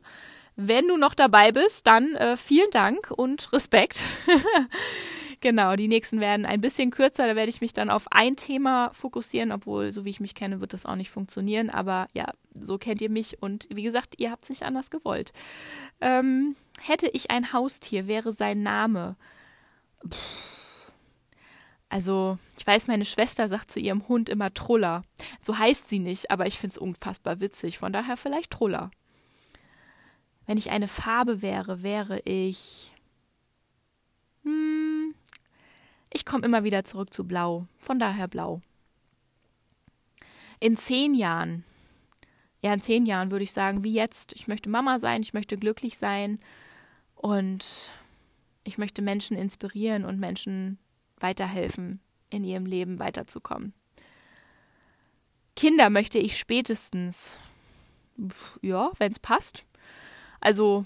Wenn 0.57 0.87
du 0.89 0.97
noch 0.97 1.13
dabei 1.13 1.53
bist, 1.53 1.87
dann 1.87 2.15
äh, 2.15 2.35
vielen 2.35 2.69
Dank 2.71 3.11
und 3.11 3.53
Respekt. 3.53 4.07
Genau, 5.41 5.75
die 5.75 5.87
nächsten 5.87 6.19
werden 6.19 6.45
ein 6.45 6.61
bisschen 6.61 6.91
kürzer. 6.91 7.25
Da 7.27 7.35
werde 7.35 7.49
ich 7.49 7.61
mich 7.61 7.73
dann 7.73 7.89
auf 7.89 8.05
ein 8.11 8.35
Thema 8.35 8.91
fokussieren, 8.93 9.51
obwohl, 9.51 9.91
so 9.91 10.05
wie 10.05 10.11
ich 10.11 10.19
mich 10.19 10.35
kenne, 10.35 10.61
wird 10.61 10.73
das 10.73 10.85
auch 10.85 10.95
nicht 10.95 11.09
funktionieren. 11.09 11.71
Aber 11.71 12.07
ja, 12.13 12.27
so 12.53 12.77
kennt 12.77 13.01
ihr 13.01 13.09
mich 13.09 13.41
und 13.41 13.67
wie 13.73 13.81
gesagt, 13.81 14.19
ihr 14.19 14.29
habt 14.29 14.43
es 14.43 14.49
nicht 14.49 14.63
anders 14.63 14.91
gewollt. 14.91 15.33
Ähm, 15.99 16.55
hätte 16.79 17.07
ich 17.07 17.31
ein 17.31 17.53
Haustier, 17.53 18.07
wäre 18.07 18.31
sein 18.31 18.61
Name. 18.61 19.15
Pff. 20.07 20.51
Also, 21.89 22.37
ich 22.57 22.65
weiß, 22.65 22.87
meine 22.87 23.03
Schwester 23.03 23.49
sagt 23.49 23.69
zu 23.69 23.81
ihrem 23.81 24.07
Hund 24.07 24.29
immer 24.29 24.53
Truller. 24.53 25.03
So 25.41 25.57
heißt 25.57 25.89
sie 25.89 25.99
nicht, 25.99 26.31
aber 26.31 26.45
ich 26.45 26.57
finde 26.57 26.75
es 26.75 26.77
unfassbar 26.77 27.41
witzig. 27.41 27.79
Von 27.79 27.91
daher 27.91 28.15
vielleicht 28.15 28.51
Truller. 28.51 28.91
Wenn 30.45 30.57
ich 30.57 30.71
eine 30.71 30.87
Farbe 30.87 31.41
wäre, 31.41 31.83
wäre 31.83 32.21
ich. 32.21 32.93
Hm, 34.43 34.90
ich 36.13 36.25
komme 36.25 36.45
immer 36.45 36.63
wieder 36.63 36.83
zurück 36.83 37.13
zu 37.13 37.25
Blau. 37.25 37.67
Von 37.79 37.99
daher 37.99 38.27
Blau. 38.27 38.61
In 40.59 40.77
zehn 40.77 41.13
Jahren, 41.13 41.63
ja, 42.61 42.73
in 42.73 42.81
zehn 42.81 43.05
Jahren 43.05 43.31
würde 43.31 43.43
ich 43.43 43.53
sagen, 43.53 43.83
wie 43.83 43.93
jetzt, 43.93 44.33
ich 44.33 44.47
möchte 44.47 44.69
Mama 44.69 44.99
sein, 44.99 45.21
ich 45.21 45.33
möchte 45.33 45.57
glücklich 45.57 45.97
sein 45.97 46.39
und 47.15 47.91
ich 48.63 48.77
möchte 48.77 49.01
Menschen 49.01 49.37
inspirieren 49.37 50.05
und 50.05 50.19
Menschen 50.19 50.77
weiterhelfen, 51.19 51.99
in 52.29 52.43
ihrem 52.43 52.65
Leben 52.65 52.99
weiterzukommen. 52.99 53.73
Kinder 55.55 55.89
möchte 55.89 56.19
ich 56.19 56.37
spätestens, 56.37 57.39
ja, 58.61 58.91
wenn 58.99 59.11
es 59.11 59.19
passt. 59.19 59.65
Also 60.39 60.85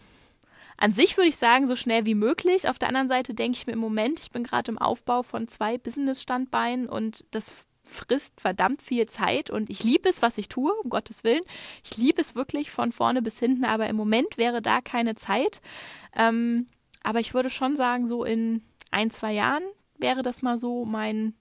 an 0.78 0.92
sich 0.92 1.18
würde 1.18 1.30
ich 1.30 1.38
sagen, 1.38 1.68
so 1.68 1.76
schnell 1.76 2.06
wie 2.06 2.16
möglich. 2.16 2.68
Auf 2.68 2.80
der 2.80 2.90
anderen 2.90 3.08
Seite 3.08 3.34
denke 3.34 3.58
ich 3.58 3.68
mir 3.68 3.74
im 3.74 3.80
Moment, 3.80 4.20
ich 4.20 4.32
bin 4.32 4.44
gerade 4.44 4.72
im 4.72 4.78
Aufbau 4.78 5.24
von 5.24 5.48
zwei 5.48 5.78
Business-Standbeinen 5.78 6.88
und 6.88 7.26
das 7.32 7.54
frisst 7.84 8.42
verdammt 8.42 8.82
viel 8.82 9.06
Zeit 9.06 9.50
und 9.50 9.70
ich 9.70 9.84
liebe 9.84 10.10
es, 10.10 10.22
was 10.22 10.38
ich 10.38 10.50
tue, 10.50 10.74
um 10.84 10.90
Gottes 10.90 11.24
Willen. 11.24 11.44
Ich 11.84 11.98
liebe 11.98 12.20
es 12.20 12.36
wirklich 12.36 12.72
von 12.72 12.92
vorne 12.92 13.22
bis 13.22 13.40
hinten, 13.40 13.64
aber 13.64 13.88
im 13.88 13.96
Moment 13.96 14.38
wäre 14.38 14.62
da 14.62 14.82
keine 14.82 15.16
Zeit. 15.16 15.62
Ähm, 16.16 16.68
aber 17.04 17.20
ich 17.20 17.34
würde 17.34 17.50
schon 17.50 17.76
sagen, 17.76 18.08
so 18.08 18.24
in 18.24 18.64
ein, 18.92 19.12
zwei 19.12 19.34
Jahren 19.34 19.64
wäre 19.98 20.24
das 20.24 20.42
mal 20.42 20.58
so 20.58 20.84
mein, 20.84 21.36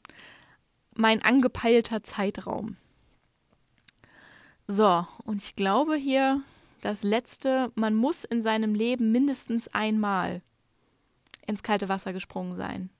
mein 0.94 1.22
angepeilter 1.22 2.02
Zeitraum. 2.02 2.76
So, 4.66 5.06
und 5.24 5.42
ich 5.42 5.56
glaube 5.56 5.96
hier 5.96 6.40
das 6.84 7.02
letzte, 7.02 7.72
man 7.74 7.94
muss 7.94 8.24
in 8.24 8.42
seinem 8.42 8.74
Leben 8.74 9.10
mindestens 9.12 9.68
einmal 9.68 10.42
ins 11.46 11.62
kalte 11.62 11.88
Wasser 11.88 12.12
gesprungen 12.12 12.54
sein. 12.54 12.90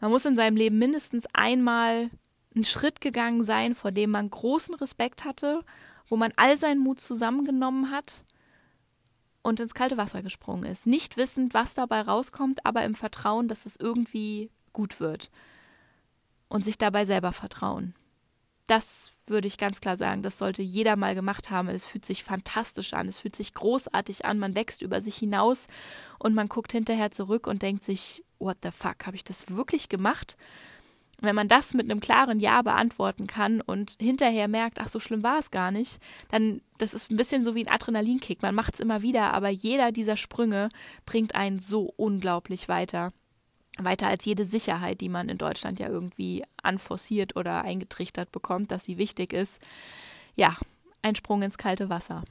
Man 0.00 0.10
muss 0.10 0.24
in 0.24 0.36
seinem 0.36 0.56
Leben 0.56 0.78
mindestens 0.78 1.26
einmal 1.32 2.10
einen 2.54 2.64
Schritt 2.64 3.00
gegangen 3.00 3.44
sein, 3.44 3.74
vor 3.74 3.92
dem 3.92 4.10
man 4.10 4.30
großen 4.30 4.74
Respekt 4.74 5.24
hatte, 5.24 5.62
wo 6.08 6.16
man 6.16 6.32
all 6.36 6.56
seinen 6.56 6.80
Mut 6.80 7.00
zusammengenommen 7.00 7.90
hat 7.90 8.24
und 9.42 9.60
ins 9.60 9.74
kalte 9.74 9.96
Wasser 9.96 10.22
gesprungen 10.22 10.64
ist. 10.64 10.86
Nicht 10.86 11.16
wissend, 11.16 11.54
was 11.54 11.74
dabei 11.74 12.00
rauskommt, 12.00 12.64
aber 12.64 12.84
im 12.84 12.94
Vertrauen, 12.94 13.48
dass 13.48 13.66
es 13.66 13.76
irgendwie 13.76 14.50
gut 14.72 15.00
wird. 15.00 15.30
Und 16.48 16.64
sich 16.64 16.78
dabei 16.78 17.04
selber 17.04 17.32
vertrauen. 17.32 17.94
Das 18.66 19.12
würde 19.26 19.48
ich 19.48 19.58
ganz 19.58 19.80
klar 19.80 19.96
sagen, 19.96 20.22
das 20.22 20.38
sollte 20.38 20.62
jeder 20.62 20.96
mal 20.96 21.14
gemacht 21.14 21.50
haben. 21.50 21.68
Es 21.68 21.86
fühlt 21.86 22.04
sich 22.04 22.24
fantastisch 22.24 22.94
an, 22.94 23.08
es 23.08 23.20
fühlt 23.20 23.36
sich 23.36 23.54
großartig 23.54 24.24
an, 24.24 24.38
man 24.38 24.54
wächst 24.54 24.82
über 24.82 25.00
sich 25.00 25.16
hinaus 25.16 25.66
und 26.18 26.34
man 26.34 26.48
guckt 26.48 26.72
hinterher 26.72 27.10
zurück 27.10 27.46
und 27.46 27.62
denkt 27.62 27.84
sich, 27.84 28.24
what 28.38 28.58
the 28.62 28.70
fuck, 28.70 29.06
habe 29.06 29.16
ich 29.16 29.24
das 29.24 29.50
wirklich 29.50 29.88
gemacht? 29.88 30.36
Wenn 31.20 31.34
man 31.34 31.48
das 31.48 31.72
mit 31.72 31.90
einem 31.90 32.00
klaren 32.00 32.40
Ja 32.40 32.60
beantworten 32.60 33.26
kann 33.26 33.62
und 33.62 33.96
hinterher 33.98 34.48
merkt, 34.48 34.78
ach, 34.80 34.88
so 34.88 35.00
schlimm 35.00 35.22
war 35.22 35.38
es 35.38 35.50
gar 35.50 35.70
nicht, 35.70 35.98
dann, 36.30 36.60
das 36.76 36.92
ist 36.92 37.10
ein 37.10 37.16
bisschen 37.16 37.42
so 37.42 37.54
wie 37.54 37.64
ein 37.64 37.72
Adrenalinkick. 37.72 38.42
Man 38.42 38.54
macht 38.54 38.74
es 38.74 38.80
immer 38.80 39.00
wieder, 39.00 39.32
aber 39.32 39.48
jeder 39.48 39.92
dieser 39.92 40.16
Sprünge 40.16 40.68
bringt 41.06 41.34
einen 41.34 41.58
so 41.58 41.94
unglaublich 41.96 42.68
weiter 42.68 43.12
weiter 43.80 44.08
als 44.08 44.24
jede 44.24 44.44
Sicherheit, 44.44 45.00
die 45.00 45.08
man 45.08 45.28
in 45.28 45.38
Deutschland 45.38 45.78
ja 45.78 45.88
irgendwie 45.88 46.44
anforciert 46.62 47.36
oder 47.36 47.62
eingetrichtert 47.62 48.32
bekommt, 48.32 48.70
dass 48.70 48.84
sie 48.84 48.98
wichtig 48.98 49.32
ist. 49.32 49.60
Ja, 50.34 50.56
ein 51.02 51.14
Sprung 51.14 51.42
ins 51.42 51.58
kalte 51.58 51.88
Wasser. 51.88 52.24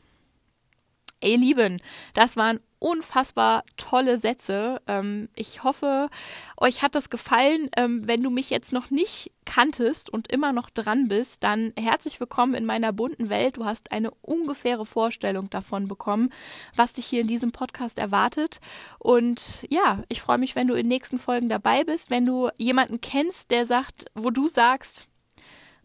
Ihr 1.24 1.38
Lieben, 1.38 1.82
das 2.14 2.38
waren 2.38 2.60
unfassbar 2.80 3.64
tolle 3.78 4.18
Sätze. 4.18 4.80
Ähm, 4.86 5.30
ich 5.36 5.64
hoffe, 5.64 6.10
euch 6.58 6.84
hat 6.84 6.94
das 6.94 7.10
gefallen. 7.10 7.70
Ähm, 7.76 8.08
wenn 8.08 8.22
du 8.22 8.30
mich 8.30 8.52
jetzt 8.52 8.72
noch 8.74 8.92
nicht 8.92 9.32
kanntest 9.46 10.12
und 10.12 10.32
immer 10.32 10.54
noch 10.54 10.70
dran 10.70 11.08
bist, 11.08 11.44
dann 11.44 11.74
herzlich 11.80 12.20
willkommen 12.20 12.54
in 12.54 12.66
meiner 12.66 12.94
bunten 12.94 13.30
Welt. 13.30 13.58
Du 13.58 13.66
hast 13.66 13.92
eine 13.92 14.12
ungefähre 14.22 14.86
Vorstellung 14.86 15.50
davon 15.50 15.88
bekommen, 15.88 16.30
was 16.76 16.94
dich 16.94 17.08
hier 17.08 17.22
in 17.22 17.28
diesem 17.28 17.52
Podcast 17.52 17.98
erwartet. 17.98 18.60
Und 19.00 19.66
ja, 19.70 20.04
ich 20.10 20.22
freue 20.22 20.38
mich, 20.38 20.56
wenn 20.56 20.68
du 20.68 20.76
in 20.76 20.84
den 20.84 20.90
nächsten 20.90 21.18
Folgen 21.18 21.50
dabei 21.50 21.84
bist. 21.86 22.12
Wenn 22.12 22.26
du 22.26 22.50
jemanden 22.58 23.02
kennst, 23.02 23.50
der 23.50 23.66
sagt, 23.66 24.06
wo 24.14 24.30
du 24.30 24.48
sagst, 24.48 25.08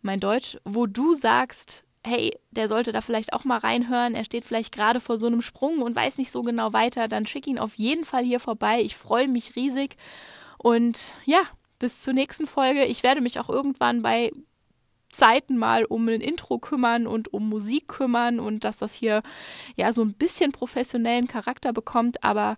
mein 0.03 0.21
Deutsch, 0.21 0.59
wo 0.65 0.87
du 0.87 1.15
sagst, 1.15 1.85
hey, 2.05 2.39
der 2.51 2.69
sollte 2.69 2.93
da 2.93 3.01
vielleicht 3.03 3.33
auch 3.33 3.45
mal 3.45 3.59
reinhören, 3.59 4.15
er 4.15 4.25
steht 4.25 4.45
vielleicht 4.45 4.73
gerade 4.73 5.01
vor 5.01 5.17
so 5.17 5.27
einem 5.27 5.43
Sprung 5.43 5.83
und 5.83 5.95
weiß 5.95 6.19
nicht 6.19 6.31
so 6.31 6.43
genau 6.43 6.73
weiter, 6.73 7.09
dann 7.09 7.27
schick 7.27 7.47
ihn 7.47 7.59
auf 7.59 7.75
jeden 7.75 8.05
Fall 8.05 8.25
hier 8.25 8.41
vorbei. 8.41 8.81
Ich 8.81 8.97
freue 8.97 9.29
mich 9.29 9.57
riesig. 9.57 9.97
Und 10.59 11.15
ja, 11.25 11.43
bis 11.79 12.03
zur 12.03 12.15
nächsten 12.15 12.47
Folge. 12.47 12.85
Ich 12.85 13.03
werde 13.03 13.21
mich 13.21 13.41
auch 13.41 13.49
irgendwann 13.49 14.03
bei 14.03 14.31
Zeiten 15.13 15.57
mal 15.57 15.85
um 15.85 16.09
ein 16.09 16.21
Intro 16.21 16.59
kümmern 16.59 17.07
und 17.07 17.33
um 17.33 17.49
Musik 17.49 17.89
kümmern 17.89 18.39
und 18.39 18.65
dass 18.65 18.79
das 18.79 18.95
hier 18.95 19.23
ja 19.77 19.93
so 19.93 20.03
ein 20.03 20.15
bisschen 20.15 20.53
professionellen 20.53 21.27
Charakter 21.27 21.73
bekommt, 21.73 22.23
aber 22.23 22.57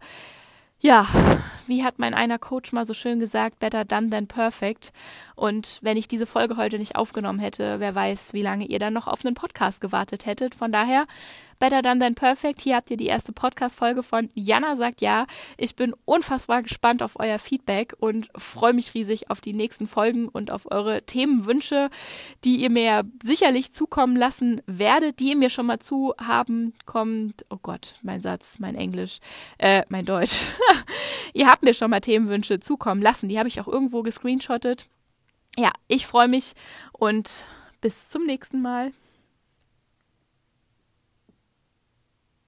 ja, 0.82 1.06
wie 1.68 1.84
hat 1.84 2.00
mein 2.00 2.12
einer 2.12 2.38
Coach 2.38 2.72
mal 2.72 2.84
so 2.84 2.92
schön 2.92 3.20
gesagt, 3.20 3.60
better 3.60 3.84
done 3.84 4.10
than 4.10 4.26
perfect. 4.26 4.92
Und 5.36 5.78
wenn 5.80 5.96
ich 5.96 6.08
diese 6.08 6.26
Folge 6.26 6.56
heute 6.56 6.76
nicht 6.78 6.96
aufgenommen 6.96 7.38
hätte, 7.38 7.78
wer 7.78 7.94
weiß, 7.94 8.34
wie 8.34 8.42
lange 8.42 8.66
ihr 8.66 8.80
dann 8.80 8.92
noch 8.92 9.06
auf 9.06 9.24
einen 9.24 9.36
Podcast 9.36 9.80
gewartet 9.80 10.26
hättet. 10.26 10.56
Von 10.56 10.72
daher 10.72 11.06
Better 11.62 11.81
Done 11.81 12.01
Than 12.01 12.16
Perfect. 12.16 12.61
Hier 12.62 12.75
habt 12.75 12.90
ihr 12.90 12.96
die 12.96 13.07
erste 13.07 13.33
Podcast-Folge 13.33 14.03
von 14.03 14.31
Jana 14.35 14.75
sagt 14.75 15.01
ja. 15.01 15.29
Ich 15.57 15.77
bin 15.77 15.94
unfassbar 16.05 16.64
gespannt 16.64 17.05
auf 17.05 17.20
euer 17.20 17.38
Feedback 17.38 17.94
und 18.01 18.31
freue 18.35 18.72
mich 18.72 18.94
riesig 18.94 19.31
auf 19.31 19.40
die 19.40 19.53
nächsten 19.53 19.87
Folgen 19.87 20.27
und 20.27 20.51
auf 20.51 20.68
eure 20.72 21.03
Themenwünsche, 21.03 21.88
die 22.42 22.57
ihr 22.57 22.68
mir 22.68 23.05
sicherlich 23.22 23.70
zukommen 23.70 24.16
lassen 24.16 24.61
werdet, 24.66 25.20
die 25.20 25.29
ihr 25.29 25.37
mir 25.37 25.51
schon 25.51 25.66
mal 25.66 25.79
zu 25.79 26.14
haben 26.18 26.75
kommt. 26.85 27.44
Oh 27.48 27.59
Gott, 27.62 27.94
mein 28.03 28.22
Satz, 28.22 28.59
mein 28.59 28.75
Englisch, 28.75 29.18
äh, 29.59 29.85
mein 29.88 30.05
Deutsch. 30.05 30.46
ihr 31.33 31.46
habt 31.46 31.62
mir 31.62 31.75
schon 31.75 31.90
mal 31.90 32.01
Themenwünsche 32.01 32.59
zukommen 32.59 33.03
lassen. 33.03 33.29
Die 33.29 33.38
habe 33.38 33.48
ich 33.48 33.61
auch 33.61 33.68
irgendwo 33.68 34.03
gescreenshottet. 34.03 34.88
Ja, 35.57 35.70
ich 35.87 36.09
freue 36.09 36.27
mich 36.27 36.55
und 36.90 37.46
bis 37.81 38.09
zum 38.09 38.27
nächsten 38.27 38.62
Mal. 38.62 38.90